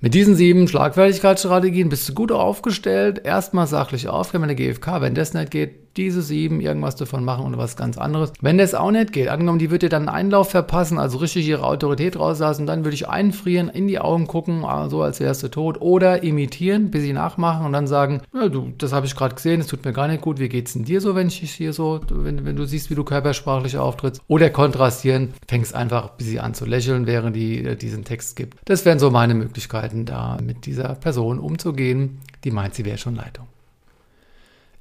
Mit 0.00 0.12
diesen 0.12 0.36
sieben 0.36 0.68
Schlagfertigkeitsstrategien 0.68 1.88
bist 1.88 2.06
du 2.08 2.14
gut 2.14 2.30
aufgestellt. 2.30 3.22
Erstmal 3.24 3.66
sachlich 3.66 4.08
aufklären 4.08 4.46
mit 4.46 4.58
der 4.58 4.72
GfK. 4.72 5.00
Wenn 5.00 5.14
das 5.14 5.32
nicht 5.32 5.50
geht, 5.50 5.85
diese 5.96 6.22
sieben 6.22 6.60
irgendwas 6.60 6.96
davon 6.96 7.24
machen 7.24 7.46
oder 7.46 7.58
was 7.58 7.76
ganz 7.76 7.98
anderes. 7.98 8.32
Wenn 8.40 8.58
das 8.58 8.74
auch 8.74 8.90
nicht 8.90 9.12
geht, 9.12 9.28
angenommen, 9.28 9.58
die 9.58 9.70
würde 9.70 9.86
dir 9.86 9.90
dann 9.90 10.08
einen 10.08 10.16
Einlauf 10.16 10.50
verpassen, 10.50 10.98
also 10.98 11.18
richtig 11.18 11.46
ihre 11.46 11.64
Autorität 11.64 12.18
rauslassen, 12.18 12.66
dann 12.66 12.84
würde 12.84 12.94
ich 12.94 13.08
einfrieren, 13.08 13.68
in 13.68 13.88
die 13.88 13.98
Augen 13.98 14.26
gucken, 14.26 14.64
ah, 14.64 14.88
so 14.88 15.02
als 15.02 15.20
wärst 15.20 15.42
du 15.42 15.48
tot 15.48 15.80
oder 15.80 16.22
imitieren, 16.22 16.90
bis 16.90 17.02
sie 17.02 17.12
nachmachen 17.12 17.66
und 17.66 17.72
dann 17.72 17.86
sagen, 17.86 18.22
ja, 18.34 18.48
du, 18.48 18.72
das 18.78 18.92
habe 18.92 19.06
ich 19.06 19.16
gerade 19.16 19.34
gesehen, 19.34 19.60
es 19.60 19.66
tut 19.66 19.84
mir 19.84 19.92
gar 19.92 20.08
nicht 20.08 20.20
gut, 20.20 20.38
wie 20.38 20.48
geht's 20.48 20.72
denn 20.72 20.84
dir 20.84 21.00
so, 21.00 21.14
wenn 21.14 21.28
ich 21.28 21.38
hier 21.38 21.72
so, 21.72 22.00
wenn, 22.10 22.44
wenn 22.44 22.56
du 22.56 22.66
siehst, 22.66 22.90
wie 22.90 22.94
du 22.94 23.04
körpersprachlich 23.04 23.78
auftrittst 23.78 24.22
oder 24.28 24.50
kontrastieren, 24.50 25.34
fängst 25.48 25.74
einfach 25.74 26.10
bis 26.10 26.26
sie 26.28 26.40
an 26.40 26.54
zu 26.54 26.64
lächeln, 26.64 27.06
während 27.06 27.36
die 27.36 27.64
äh, 27.64 27.76
diesen 27.76 28.04
Text 28.04 28.36
gibt. 28.36 28.58
Das 28.64 28.84
wären 28.84 28.98
so 28.98 29.10
meine 29.10 29.34
Möglichkeiten, 29.34 30.04
da 30.04 30.38
mit 30.42 30.66
dieser 30.66 30.94
Person 30.94 31.38
umzugehen, 31.38 32.20
die 32.44 32.50
meint, 32.50 32.74
sie 32.74 32.84
wäre 32.84 32.98
schon 32.98 33.16
Leitung. 33.16 33.46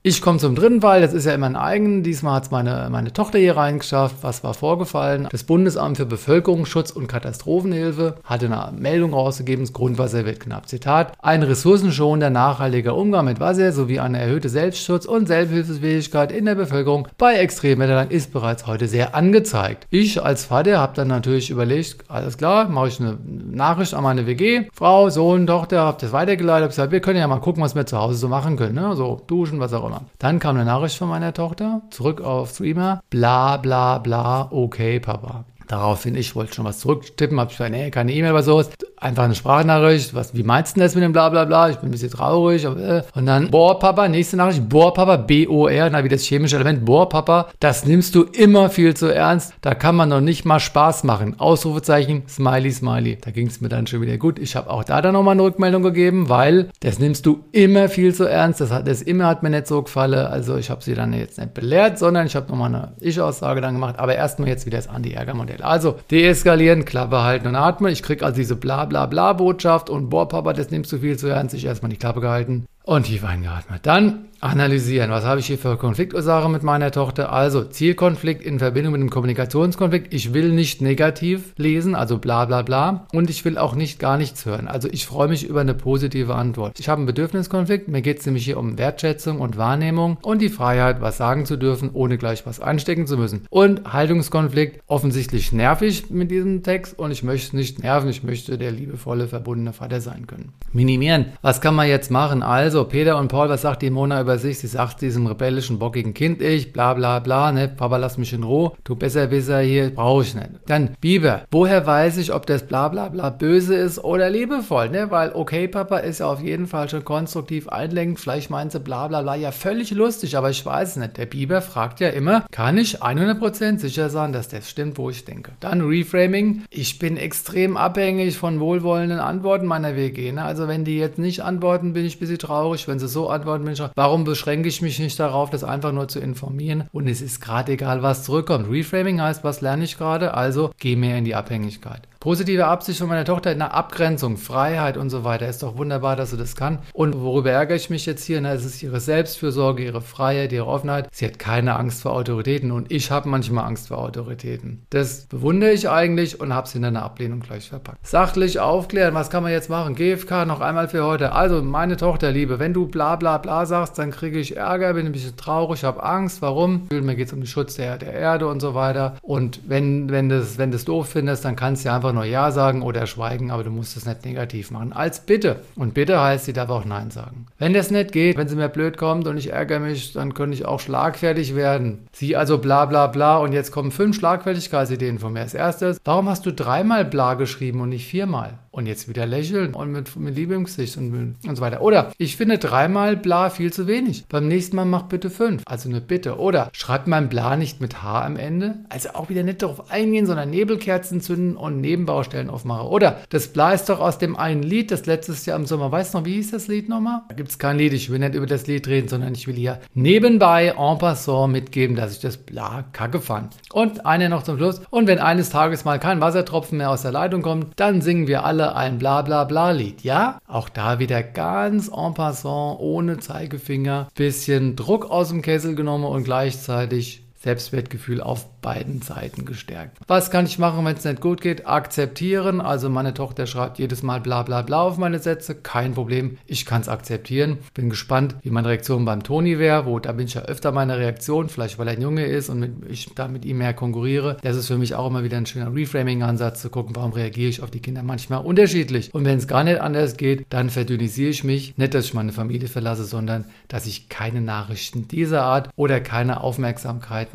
Ich 0.07 0.21
komme 0.21 0.37
zum 0.37 0.53
dritten 0.53 0.81
Fall, 0.81 1.01
das 1.01 1.13
ist 1.13 1.25
ja 1.25 1.33
immer 1.33 1.47
ein 1.47 1.55
eigen. 1.55 2.03
Diesmal 2.03 2.35
hat 2.35 2.43
es 2.43 2.51
meine, 2.51 2.89
meine 2.91 3.11
Tochter 3.11 3.39
hier 3.39 3.57
reingeschafft. 3.57 4.17
Was 4.21 4.43
war 4.43 4.53
vorgefallen? 4.53 5.27
Das 5.31 5.45
Bundesamt 5.45 5.97
für 5.97 6.05
Bevölkerungsschutz 6.05 6.91
und 6.91 7.07
Katastrophenhilfe 7.07 8.13
hatte 8.23 8.45
eine 8.45 8.71
Meldung 8.77 9.15
rausgegeben, 9.15 9.65
das 9.65 9.73
Grundwasser 9.73 10.23
wird 10.23 10.41
knapp. 10.41 10.69
Zitat, 10.69 11.13
ein 11.23 11.41
ressourcenschonender, 11.41 12.29
nachhaltiger 12.29 12.95
Umgang 12.95 13.25
mit 13.25 13.39
Wasser 13.39 13.71
sowie 13.71 13.99
eine 13.99 14.19
erhöhte 14.19 14.47
Selbstschutz 14.47 15.07
und 15.07 15.25
Selbsthilfesfähigkeit 15.25 16.31
in 16.31 16.45
der 16.45 16.53
Bevölkerung 16.53 17.07
bei 17.17 17.37
Extremwetterlagen 17.37 18.11
ist 18.11 18.31
bereits 18.31 18.67
heute 18.67 18.87
sehr 18.87 19.15
angezeigt. 19.15 19.87
Ich 19.89 20.21
als 20.21 20.45
Vater 20.45 20.77
habe 20.77 20.93
dann 20.93 21.07
natürlich 21.07 21.49
überlegt, 21.49 22.11
alles 22.11 22.37
klar, 22.37 22.69
mache 22.69 22.89
ich 22.89 22.99
eine 22.99 23.17
Nachricht 23.25 23.95
an 23.95 24.03
meine 24.03 24.27
WG, 24.27 24.65
Frau, 24.71 25.09
Sohn, 25.09 25.47
Tochter, 25.47 25.81
habe 25.81 25.97
das 25.99 26.11
weitergeleitet, 26.11 26.61
habe 26.61 26.69
gesagt, 26.69 26.91
wir 26.91 26.99
können 26.99 27.17
ja 27.17 27.27
mal 27.27 27.39
gucken, 27.39 27.63
was 27.63 27.73
wir 27.73 27.87
zu 27.87 27.97
Hause 27.97 28.19
so 28.19 28.27
machen 28.27 28.55
können, 28.55 28.75
ne? 28.75 28.95
so 28.95 29.23
duschen, 29.25 29.59
was 29.59 29.73
auch 29.73 29.83
immer. 29.83 29.94
Thema. 29.99 30.09
Dann 30.19 30.39
kam 30.39 30.55
eine 30.55 30.65
Nachricht 30.65 30.97
von 30.97 31.09
meiner 31.09 31.33
Tochter, 31.33 31.81
zurück 31.89 32.21
auf 32.21 32.51
Streamer, 32.51 33.01
bla 33.09 33.57
bla 33.57 33.99
bla, 33.99 34.49
okay, 34.51 34.99
Papa. 34.99 35.45
Daraufhin, 35.67 36.15
ich 36.15 36.35
wollte 36.35 36.53
schon 36.53 36.65
was 36.65 36.79
zurücktippen, 36.79 37.39
habe 37.39 37.51
ich 37.51 37.57
gesagt, 37.57 37.71
nee, 37.71 37.89
keine 37.89 38.13
E-Mail 38.13 38.33
oder 38.33 38.43
sowas. 38.43 38.69
Einfach 39.05 39.23
eine 39.23 39.35
Sprachnachricht, 39.35 40.13
was, 40.15 40.33
wie 40.33 40.43
meinst 40.43 40.75
du 40.75 40.81
das 40.81 40.95
mit 40.95 41.03
dem 41.03 41.13
bla 41.13 41.29
bla 41.29 41.45
bla, 41.45 41.69
ich 41.69 41.77
bin 41.77 41.89
ein 41.89 41.91
bisschen 41.91 42.09
traurig, 42.09 42.65
äh. 42.65 43.03
und 43.13 43.25
dann, 43.25 43.51
boah 43.51 43.79
Papa, 43.79 44.07
nächste 44.07 44.35
Nachricht, 44.35 44.67
boah 44.67 44.93
Papa, 44.93 45.17
B-O-R, 45.17 45.89
na 45.91 46.03
wie 46.03 46.09
das 46.09 46.23
chemische 46.23 46.55
Element, 46.55 46.83
boah 46.85 47.07
Papa, 47.07 47.47
das 47.59 47.85
nimmst 47.85 48.15
du 48.15 48.23
immer 48.23 48.69
viel 48.69 48.95
zu 48.95 49.13
ernst, 49.13 49.53
da 49.61 49.75
kann 49.75 49.95
man 49.95 50.09
noch 50.09 50.21
nicht 50.21 50.43
mal 50.43 50.59
Spaß 50.59 51.03
machen. 51.03 51.39
Ausrufezeichen, 51.39 52.23
Smiley, 52.27 52.71
Smiley. 52.71 53.17
Da 53.21 53.31
ging 53.31 53.47
es 53.47 53.61
mir 53.61 53.69
dann 53.69 53.85
schon 53.85 54.01
wieder 54.01 54.17
gut. 54.17 54.39
Ich 54.39 54.55
habe 54.55 54.69
auch 54.69 54.83
da 54.83 55.01
dann 55.01 55.13
nochmal 55.13 55.33
eine 55.33 55.43
Rückmeldung 55.43 55.83
gegeben, 55.83 56.27
weil 56.29 56.69
das 56.79 56.97
nimmst 56.97 57.25
du 57.25 57.45
immer 57.51 57.89
viel 57.89 58.13
zu 58.13 58.25
ernst, 58.25 58.61
das, 58.61 58.71
hat, 58.71 58.87
das 58.87 59.01
immer 59.01 59.27
hat 59.27 59.43
mir 59.43 59.51
nicht 59.51 59.67
so 59.67 59.83
gefallen, 59.83 60.25
also 60.25 60.57
ich 60.57 60.69
habe 60.69 60.83
sie 60.83 60.95
dann 60.95 61.13
jetzt 61.13 61.37
nicht 61.37 61.53
belehrt, 61.53 61.99
sondern 61.99 62.25
ich 62.25 62.35
habe 62.35 62.49
nochmal 62.49 62.73
eine 62.73 62.93
Ich-Aussage 62.99 63.61
dann 63.61 63.75
gemacht, 63.75 63.99
aber 63.99 64.15
erstmal 64.15 64.49
jetzt 64.49 64.65
wieder 64.65 64.77
das 64.77 64.89
Anti-Ärger-Modell. 64.89 65.61
Also, 65.61 65.95
deeskalieren, 66.09 66.85
Klappe 66.85 67.21
halten 67.21 67.47
und 67.47 67.55
atmen. 67.55 67.91
Ich 67.91 68.01
kriege 68.01 68.25
also 68.25 68.37
diese 68.37 68.55
bla 68.55 68.85
bla 68.95 69.07
bla 69.07 69.33
Botschaft 69.33 69.89
und 69.89 70.09
boah, 70.09 70.25
Papa, 70.25 70.53
das 70.53 70.71
nimmst 70.71 70.89
du 70.93 70.99
viel 70.99 71.17
zu 71.17 71.27
ernst. 71.27 71.53
Ich 71.53 71.65
erstmal 71.65 71.89
die 71.89 71.97
Klappe 71.97 72.21
gehalten 72.21 72.65
und 72.85 73.03
tief 73.03 73.23
eingeatmet. 73.23 73.85
Dann 73.85 74.25
analysieren. 74.45 75.09
Was 75.09 75.25
habe 75.25 75.39
ich 75.39 75.47
hier 75.47 75.57
für 75.57 75.77
Konfliktursache 75.77 76.49
mit 76.49 76.61
meiner 76.61 76.91
Tochter? 76.91 77.31
Also 77.31 77.63
Zielkonflikt 77.63 78.43
in 78.43 78.59
Verbindung 78.59 78.93
mit 78.93 79.01
einem 79.01 79.09
Kommunikationskonflikt. 79.09 80.13
Ich 80.13 80.33
will 80.33 80.51
nicht 80.51 80.81
negativ 80.81 81.53
lesen, 81.57 81.95
also 81.95 82.19
bla 82.19 82.45
bla 82.45 82.61
bla. 82.61 83.07
Und 83.11 83.29
ich 83.29 83.43
will 83.43 83.57
auch 83.57 83.75
nicht 83.75 83.99
gar 83.99 84.17
nichts 84.17 84.45
hören. 84.45 84.67
Also 84.67 84.87
ich 84.91 85.05
freue 85.05 85.27
mich 85.27 85.47
über 85.47 85.61
eine 85.61 85.73
positive 85.73 86.35
Antwort. 86.35 86.79
Ich 86.79 86.89
habe 86.89 86.99
einen 86.99 87.07
Bedürfniskonflikt. 87.07 87.87
Mir 87.87 88.01
geht 88.01 88.19
es 88.19 88.25
nämlich 88.25 88.45
hier 88.45 88.57
um 88.57 88.77
Wertschätzung 88.77 89.39
und 89.39 89.57
Wahrnehmung 89.57 90.17
und 90.21 90.41
die 90.41 90.49
Freiheit, 90.49 91.01
was 91.01 91.17
sagen 91.17 91.45
zu 91.45 91.57
dürfen, 91.57 91.89
ohne 91.93 92.17
gleich 92.17 92.45
was 92.45 92.59
anstecken 92.59 93.07
zu 93.07 93.17
müssen. 93.17 93.47
Und 93.49 93.93
Haltungskonflikt, 93.93 94.81
offensichtlich 94.87 95.51
nervig 95.53 96.11
mit 96.11 96.29
diesem 96.29 96.61
Text 96.61 96.99
und 96.99 97.11
ich 97.11 97.23
möchte 97.23 97.55
nicht 97.55 97.81
nerven. 97.81 98.09
Ich 98.09 98.23
möchte 98.23 98.57
der 98.57 98.71
liebevolle, 98.71 99.27
verbundene 99.27 99.73
Vater 99.73 100.01
sein 100.01 100.27
können. 100.27 100.53
Minimieren. 100.71 101.27
Was 101.41 101.61
kann 101.61 101.73
man 101.73 101.87
jetzt 101.87 102.11
machen? 102.11 102.43
Also 102.43 102.74
Peter 102.83 103.17
und 103.17 103.29
Paul, 103.29 103.49
was 103.49 103.61
sagt 103.61 103.81
die 103.81 103.89
Mona 103.89 104.21
über 104.21 104.37
sich? 104.37 104.59
Sie 104.59 104.67
sagt 104.67 105.01
diesem 105.01 105.25
rebellischen, 105.25 105.79
bockigen 105.79 106.13
Kind, 106.13 106.41
ich, 106.41 106.73
bla 106.73 106.93
bla 106.93 107.19
bla, 107.19 107.51
ne, 107.51 107.69
Papa, 107.69 107.97
lass 107.97 108.17
mich 108.17 108.33
in 108.33 108.43
Ruhe, 108.43 108.73
du 108.83 108.95
besser, 108.95 109.27
besser 109.27 109.61
hier, 109.61 109.89
brauche 109.95 110.23
ich 110.23 110.35
nicht. 110.35 110.49
Dann 110.67 110.95
Biber, 110.99 111.43
woher 111.51 111.87
weiß 111.87 112.17
ich, 112.17 112.33
ob 112.33 112.45
das 112.45 112.67
bla 112.67 112.89
bla 112.89 113.07
bla 113.07 113.29
böse 113.29 113.75
ist 113.75 114.03
oder 114.03 114.29
liebevoll, 114.29 114.89
ne, 114.89 115.09
weil 115.09 115.31
okay, 115.33 115.67
Papa 115.67 115.99
ist 115.99 116.19
ja 116.19 116.27
auf 116.27 116.41
jeden 116.41 116.67
Fall 116.67 116.89
schon 116.89 117.05
konstruktiv 117.05 117.69
einlenkend, 117.69 118.19
vielleicht 118.19 118.49
meint 118.49 118.71
sie 118.71 118.79
bla 118.79 119.07
bla 119.07 119.21
bla, 119.21 119.35
ja 119.35 119.51
völlig 119.51 119.91
lustig, 119.91 120.35
aber 120.35 120.49
ich 120.49 120.65
weiß 120.65 120.97
nicht. 120.97 121.17
Der 121.17 121.25
Biber 121.25 121.61
fragt 121.61 121.99
ja 121.99 122.09
immer, 122.09 122.45
kann 122.51 122.77
ich 122.77 123.01
100% 123.01 123.79
sicher 123.79 124.09
sein, 124.09 124.33
dass 124.33 124.49
das 124.49 124.69
stimmt, 124.69 124.97
wo 124.97 125.09
ich 125.09 125.23
denke. 125.23 125.51
Dann 125.59 125.81
Reframing, 125.81 126.63
ich 126.69 126.99
bin 126.99 127.15
extrem 127.17 127.77
abhängig 127.77 128.37
von 128.37 128.59
wohlwollenden 128.59 129.19
Antworten 129.19 129.65
meiner 129.65 129.95
WG, 129.95 130.31
ne, 130.31 130.43
also 130.43 130.67
wenn 130.67 130.83
die 130.83 130.97
jetzt 130.97 131.19
nicht 131.19 131.41
antworten, 131.41 131.93
bin 131.93 132.05
ich 132.05 132.17
ein 132.17 132.19
bisschen 132.19 132.39
traurig, 132.39 132.64
wenn 132.87 132.99
sie 132.99 133.07
so 133.07 133.29
antworten, 133.29 133.65
traurig. 133.75 133.91
Warum 133.95 134.23
beschränke 134.23 134.69
ich 134.69 134.81
mich 134.81 134.99
nicht 134.99 135.19
darauf, 135.19 135.49
das 135.49 135.63
einfach 135.63 135.91
nur 135.91 136.07
zu 136.07 136.19
informieren 136.19 136.85
und 136.91 137.07
es 137.07 137.21
ist 137.21 137.41
gerade 137.41 137.73
egal, 137.73 138.03
was 138.03 138.23
zurückkommt. 138.23 138.69
Reframing 138.69 139.21
heißt, 139.21 139.43
was 139.43 139.61
lerne 139.61 139.83
ich 139.83 139.97
gerade? 139.97 140.33
Also 140.33 140.71
geh 140.79 140.95
mehr 140.95 141.17
in 141.17 141.25
die 141.25 141.35
Abhängigkeit. 141.35 142.07
Positive 142.25 142.65
Absicht 142.65 142.97
von 142.97 143.07
meiner 143.07 143.23
Tochter 143.23 143.51
in 143.51 143.59
der 143.59 143.75
Abgrenzung, 143.75 144.37
Freiheit 144.37 144.97
und 144.97 145.11
so 145.11 145.23
weiter. 145.23 145.47
Ist 145.47 145.61
doch 145.61 145.77
wunderbar, 145.77 146.15
dass 146.15 146.31
sie 146.31 146.37
das 146.37 146.55
kann. 146.55 146.79
Und 146.91 147.15
worüber 147.21 147.51
ärgere 147.51 147.75
ich 147.75 147.91
mich 147.91 148.07
jetzt 148.07 148.23
hier? 148.23 148.41
Na, 148.41 148.51
es 148.53 148.65
ist 148.65 148.81
ihre 148.81 148.99
Selbstfürsorge, 148.99 149.83
ihre 149.83 150.01
Freiheit, 150.01 150.51
ihre 150.51 150.65
Offenheit. 150.65 151.07
Sie 151.11 151.25
hat 151.25 151.37
keine 151.37 151.75
Angst 151.75 152.01
vor 152.01 152.13
Autoritäten 152.13 152.71
und 152.71 152.91
ich 152.91 153.11
habe 153.11 153.29
manchmal 153.29 153.65
Angst 153.65 153.89
vor 153.89 153.99
Autoritäten. 153.99 154.87
Das 154.89 155.27
bewundere 155.27 155.71
ich 155.71 155.87
eigentlich 155.87 156.39
und 156.41 156.51
habe 156.51 156.65
es 156.65 156.73
in 156.73 156.83
einer 156.83 157.03
Ablehnung 157.03 157.41
gleich 157.41 157.69
verpackt. 157.69 157.99
Sachlich 158.07 158.59
aufklären, 158.59 159.13
was 159.13 159.29
kann 159.29 159.43
man 159.43 159.51
jetzt 159.51 159.69
machen? 159.69 159.93
GFK 159.93 160.45
noch 160.47 160.61
einmal 160.61 160.87
für 160.87 161.05
heute. 161.05 161.33
Also, 161.33 161.61
meine 161.61 161.95
Tochter, 161.95 162.31
Liebe, 162.31 162.54
wenn 162.59 162.73
du 162.73 162.87
bla 162.87 163.15
bla 163.15 163.37
bla 163.37 163.65
sagst, 163.65 163.97
dann 163.97 164.11
kriege 164.11 164.39
ich 164.39 164.57
Ärger, 164.57 164.93
bin 164.93 165.05
ein 165.05 165.11
bisschen 165.11 165.37
traurig, 165.37 165.83
habe 165.83 166.03
Angst. 166.03 166.41
Warum? 166.41 166.87
Mir 166.91 167.15
geht 167.15 167.27
es 167.27 167.33
um 167.33 167.39
den 167.39 167.47
Schutz 167.47 167.75
der, 167.75 167.97
der 167.97 168.13
Erde 168.13 168.47
und 168.47 168.59
so 168.59 168.73
weiter. 168.73 169.17
Und 169.21 169.61
wenn, 169.67 170.09
wenn 170.09 170.29
du 170.29 170.45
wenn 170.57 170.71
das 170.71 170.85
doof 170.85 171.09
findest, 171.09 171.45
dann 171.45 171.55
kannst 171.55 171.85
du 171.85 171.91
einfach 171.91 172.13
nur 172.13 172.25
Ja 172.25 172.51
sagen 172.51 172.81
oder 172.81 173.07
schweigen, 173.07 173.51
aber 173.51 173.63
du 173.63 173.69
musst 173.69 173.97
es 173.97 174.05
nicht 174.05 174.25
negativ 174.25 174.71
machen. 174.71 174.93
Als 174.93 175.19
Bitte. 175.19 175.61
Und 175.75 175.93
Bitte 175.93 176.21
heißt, 176.21 176.45
sie 176.45 176.53
darf 176.53 176.69
auch 176.69 176.85
Nein 176.85 177.11
sagen. 177.11 177.47
Wenn 177.57 177.73
das 177.73 177.91
nicht 177.91 178.11
geht, 178.11 178.37
wenn 178.37 178.47
sie 178.47 178.55
mir 178.55 178.69
blöd 178.69 178.97
kommt 178.97 179.27
und 179.27 179.37
ich 179.37 179.51
ärgere 179.51 179.79
mich, 179.79 180.13
dann 180.13 180.33
könnte 180.33 180.55
ich 180.55 180.65
auch 180.65 180.79
schlagfertig 180.79 181.55
werden. 181.55 182.07
Sie 182.11 182.35
also 182.35 182.57
bla 182.57 182.85
bla 182.85 183.07
bla 183.07 183.37
und 183.37 183.53
jetzt 183.53 183.71
kommen 183.71 183.91
fünf 183.91 184.17
Schlagfertigkeitsideen 184.17 185.19
von 185.19 185.33
mir. 185.33 185.41
Als 185.41 185.53
erstes, 185.53 185.99
warum 186.03 186.29
hast 186.29 186.45
du 186.45 186.53
dreimal 186.53 187.05
bla 187.05 187.33
geschrieben 187.33 187.81
und 187.81 187.89
nicht 187.89 188.07
viermal? 188.07 188.59
Und 188.71 188.87
jetzt 188.87 189.07
wieder 189.07 189.25
lächeln 189.25 189.73
und 189.73 189.91
mit, 189.91 190.15
mit 190.17 190.35
Liebe 190.35 190.53
im 190.53 190.65
Gesicht 190.65 190.97
und, 190.97 191.35
und 191.47 191.55
so 191.55 191.61
weiter. 191.61 191.81
Oder 191.81 192.11
ich 192.17 192.35
finde 192.35 192.44
dreimal 192.47 193.17
bla 193.17 193.49
viel 193.49 193.73
zu 193.73 193.87
wenig. 193.87 194.25
Beim 194.29 194.47
nächsten 194.47 194.75
Mal 194.75 194.85
mach 194.85 195.03
bitte 195.03 195.29
fünf. 195.29 195.63
Also 195.65 195.89
eine 195.89 196.01
Bitte. 196.01 196.37
Oder 196.37 196.69
schreibt 196.73 197.07
mein 197.07 197.29
bla 197.29 197.55
nicht 197.55 197.81
mit 197.81 198.03
H 198.03 198.23
am 198.23 198.37
Ende. 198.37 198.75
Also 198.89 199.09
auch 199.09 199.29
wieder 199.29 199.43
nicht 199.43 199.61
darauf 199.61 199.91
eingehen, 199.91 200.25
sondern 200.25 200.49
Nebelkerzen 200.49 201.21
zünden 201.21 201.57
und 201.57 201.81
Nebenbaustellen 201.81 202.49
aufmachen. 202.49 202.87
Oder 202.87 203.19
das 203.29 203.47
bla 203.47 203.73
ist 203.73 203.89
doch 203.89 203.99
aus 203.99 204.17
dem 204.17 204.35
einen 204.35 204.63
Lied, 204.63 204.91
das 204.91 205.05
letztes 205.05 205.45
Jahr 205.45 205.57
im 205.57 205.65
Sommer. 205.65 205.91
Weißt 205.91 206.13
du 206.13 206.19
noch, 206.19 206.25
wie 206.25 206.35
hieß 206.35 206.51
das 206.51 206.67
Lied 206.67 206.89
nochmal? 206.89 207.21
Da 207.29 207.35
gibt 207.35 207.49
es 207.49 207.59
kein 207.59 207.77
Lied. 207.77 207.93
Ich 207.93 208.09
will 208.09 208.19
nicht 208.19 208.35
über 208.35 208.45
das 208.45 208.67
Lied 208.67 208.87
reden, 208.87 209.07
sondern 209.07 209.33
ich 209.33 209.47
will 209.47 209.55
hier 209.55 209.79
nebenbei 209.93 210.73
en 210.77 210.97
passant 210.97 211.51
mitgeben, 211.51 211.95
dass 211.95 212.11
ich 212.11 212.19
das 212.19 212.37
bla 212.37 212.85
kacke 212.91 213.19
fand. 213.19 213.55
Und 213.73 214.05
eine 214.05 214.29
noch 214.29 214.43
zum 214.43 214.57
Schluss. 214.57 214.81
Und 214.89 215.07
wenn 215.07 215.19
eines 215.19 215.49
Tages 215.49 215.85
mal 215.85 215.99
kein 215.99 216.21
Wassertropfen 216.21 216.77
mehr 216.77 216.89
aus 216.89 217.01
der 217.01 217.11
Leitung 217.11 217.41
kommt, 217.41 217.67
dann 217.77 218.01
singen 218.01 218.27
wir 218.27 218.45
alle 218.45 218.75
ein 218.75 218.97
bla 218.97 219.21
bla 219.21 219.43
bla 219.43 219.71
Lied, 219.71 220.03
ja? 220.03 220.39
Auch 220.47 220.69
da 220.69 220.99
wieder 220.99 221.23
ganz 221.23 221.87
en 221.87 222.13
passant, 222.13 222.34
ohne 222.43 223.19
Zeigefinger, 223.19 224.09
bisschen 224.15 224.75
Druck 224.75 225.09
aus 225.09 225.29
dem 225.29 225.41
Kessel 225.41 225.75
genommen 225.75 226.05
und 226.05 226.23
gleichzeitig 226.23 227.24
Selbstwertgefühl 227.45 228.21
auf 228.21 228.59
beiden 228.61 229.03
Seiten 229.03 229.45
gestärkt. 229.45 229.99
Was 230.07 230.31
kann 230.31 230.47
ich 230.47 230.57
machen, 230.57 230.83
wenn 230.83 230.95
es 230.95 231.05
nicht 231.05 231.21
gut 231.21 231.41
geht? 231.41 231.67
Akzeptieren. 231.67 232.59
Also 232.59 232.89
meine 232.89 233.13
Tochter 233.13 233.45
schreibt 233.45 233.77
jedes 233.77 234.01
Mal 234.01 234.19
bla 234.19 234.41
bla 234.41 234.63
bla 234.63 234.81
auf 234.81 234.97
meine 234.97 235.19
Sätze. 235.19 235.53
Kein 235.53 235.93
Problem. 235.93 236.39
Ich 236.47 236.65
kann 236.65 236.81
es 236.81 236.89
akzeptieren. 236.89 237.59
Bin 237.75 237.91
gespannt, 237.91 238.35
wie 238.41 238.49
meine 238.49 238.69
Reaktion 238.69 239.05
beim 239.05 239.21
Toni 239.21 239.59
wäre, 239.59 239.85
wo 239.85 239.99
da 239.99 240.11
bin 240.13 240.25
ich 240.25 240.33
ja 240.33 240.41
öfter 240.41 240.71
meine 240.71 240.97
Reaktion, 240.97 241.47
vielleicht 241.47 241.77
weil 241.77 241.87
er 241.87 241.93
ein 241.93 242.01
Junge 242.01 242.25
ist 242.25 242.49
und 242.49 242.59
mit, 242.59 242.71
ich 242.89 243.13
da 243.13 243.27
mit 243.27 243.45
ihm 243.45 243.59
mehr 243.59 243.75
konkurriere. 243.75 244.37
Das 244.41 244.57
ist 244.57 244.65
für 244.65 244.79
mich 244.79 244.95
auch 244.95 245.07
immer 245.07 245.23
wieder 245.23 245.37
ein 245.37 245.45
schöner 245.45 245.71
Reframing-Ansatz 245.71 246.63
zu 246.63 246.71
gucken, 246.71 246.95
warum 246.95 247.13
reagiere 247.13 247.49
ich 247.49 247.61
auf 247.61 247.69
die 247.69 247.79
Kinder 247.79 248.01
manchmal 248.01 248.43
unterschiedlich. 248.43 249.13
Und 249.13 249.23
wenn 249.23 249.37
es 249.37 249.47
gar 249.47 249.63
nicht 249.63 249.79
anders 249.79 250.17
geht, 250.17 250.47
dann 250.49 250.71
verdünnisiere 250.71 251.29
ich 251.29 251.43
mich. 251.43 251.77
Nicht, 251.77 251.93
dass 251.93 252.05
ich 252.05 252.15
meine 252.15 252.31
Familie 252.31 252.67
verlasse, 252.67 253.03
sondern 253.03 253.45
dass 253.67 253.85
ich 253.85 254.09
keine 254.09 254.41
Nachrichten 254.41 255.07
dieser 255.07 255.43
Art 255.43 255.69
oder 255.75 255.99
keine 255.99 256.41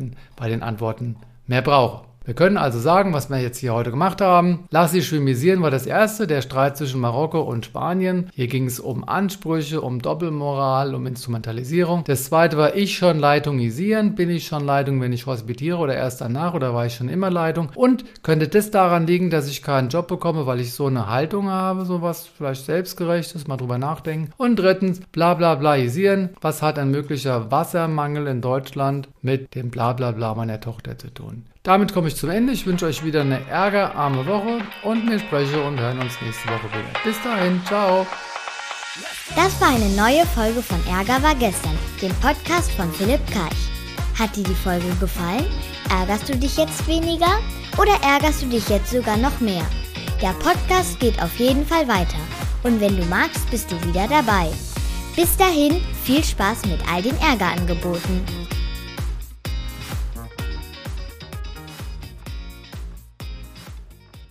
Aufmerksamkeiten 0.01 0.15
bei 0.35 0.49
den 0.49 0.63
Antworten 0.63 1.17
mehr 1.47 1.61
brauche. 1.61 2.10
Wir 2.23 2.35
können 2.35 2.57
also 2.57 2.77
sagen, 2.77 3.13
was 3.13 3.31
wir 3.31 3.39
jetzt 3.39 3.57
hier 3.57 3.73
heute 3.73 3.89
gemacht 3.89 4.21
haben. 4.21 4.67
Lass 4.69 4.91
sie 4.91 5.01
schwimisieren 5.01 5.63
war 5.63 5.71
das 5.71 5.87
erste, 5.87 6.27
der 6.27 6.43
Streit 6.43 6.77
zwischen 6.77 7.01
Marokko 7.01 7.41
und 7.41 7.65
Spanien. 7.65 8.29
Hier 8.35 8.45
ging 8.45 8.67
es 8.67 8.79
um 8.79 9.03
Ansprüche, 9.03 9.81
um 9.81 10.03
Doppelmoral, 10.03 10.93
um 10.93 11.07
Instrumentalisierung. 11.07 12.03
Das 12.03 12.25
zweite 12.25 12.57
war 12.57 12.75
ich 12.75 12.95
schon 12.95 13.17
Leitungisieren. 13.17 14.13
Bin 14.13 14.29
ich 14.29 14.45
schon 14.45 14.63
Leitung, 14.63 15.01
wenn 15.01 15.13
ich 15.13 15.25
hospitiere 15.25 15.79
oder 15.79 15.95
erst 15.95 16.21
danach 16.21 16.53
oder 16.53 16.75
war 16.75 16.85
ich 16.85 16.93
schon 16.93 17.09
immer 17.09 17.31
Leitung? 17.31 17.71
Und 17.73 18.05
könnte 18.21 18.47
das 18.47 18.69
daran 18.69 19.07
liegen, 19.07 19.31
dass 19.31 19.49
ich 19.49 19.63
keinen 19.63 19.89
Job 19.89 20.07
bekomme, 20.07 20.45
weil 20.45 20.59
ich 20.59 20.73
so 20.73 20.85
eine 20.85 21.07
Haltung 21.07 21.49
habe, 21.49 21.85
sowas 21.85 22.27
vielleicht 22.27 22.65
selbstgerechtes, 22.67 23.47
mal 23.47 23.57
drüber 23.57 23.79
nachdenken. 23.79 24.31
Und 24.37 24.57
drittens, 24.57 24.99
bla 25.11 25.33
bla 25.33 25.55
blaisieren. 25.55 26.29
Was 26.39 26.61
hat 26.61 26.77
ein 26.77 26.91
möglicher 26.91 27.49
Wassermangel 27.49 28.27
in 28.27 28.41
Deutschland 28.41 29.09
mit 29.23 29.55
dem 29.55 29.71
bla 29.71 29.93
bla 29.93 30.11
bla 30.11 30.35
meiner 30.35 30.59
Tochter 30.59 30.99
zu 30.99 31.11
tun? 31.11 31.45
Damit 31.63 31.93
komme 31.93 32.07
ich 32.07 32.15
zum 32.15 32.31
Ende. 32.31 32.53
Ich 32.53 32.65
wünsche 32.65 32.87
euch 32.87 33.03
wieder 33.03 33.21
eine 33.21 33.47
ärgerarme 33.47 34.25
Woche 34.25 34.61
und 34.83 35.07
wir 35.09 35.19
sprechen 35.19 35.61
und 35.61 35.79
hören 35.79 35.99
uns 35.99 36.19
nächste 36.21 36.47
Woche 36.49 36.67
wieder. 36.69 36.99
Bis 37.03 37.21
dahin, 37.21 37.61
ciao. 37.65 38.07
Das 39.35 39.61
war 39.61 39.69
eine 39.69 39.89
neue 39.89 40.25
Folge 40.25 40.61
von 40.61 40.79
Ärger 40.87 41.21
war 41.21 41.35
gestern, 41.35 41.77
dem 42.01 42.13
Podcast 42.15 42.71
von 42.71 42.91
Philipp 42.91 43.21
Karch. 43.31 43.69
Hat 44.19 44.35
dir 44.35 44.43
die 44.43 44.55
Folge 44.55 44.87
gefallen? 44.99 45.45
Ärgerst 45.89 46.27
du 46.29 46.35
dich 46.35 46.57
jetzt 46.57 46.85
weniger 46.87 47.39
oder 47.77 47.93
ärgerst 48.03 48.41
du 48.41 48.47
dich 48.47 48.67
jetzt 48.67 48.91
sogar 48.91 49.17
noch 49.17 49.39
mehr? 49.39 49.65
Der 50.21 50.33
Podcast 50.33 50.99
geht 50.99 51.21
auf 51.21 51.37
jeden 51.37 51.65
Fall 51.65 51.87
weiter 51.87 52.19
und 52.63 52.81
wenn 52.81 52.97
du 52.97 53.05
magst, 53.05 53.49
bist 53.51 53.71
du 53.71 53.75
wieder 53.87 54.07
dabei. 54.07 54.49
Bis 55.15 55.37
dahin, 55.37 55.81
viel 56.03 56.23
Spaß 56.23 56.65
mit 56.65 56.79
all 56.91 57.01
den 57.01 57.17
Ärgerangeboten. 57.19 58.21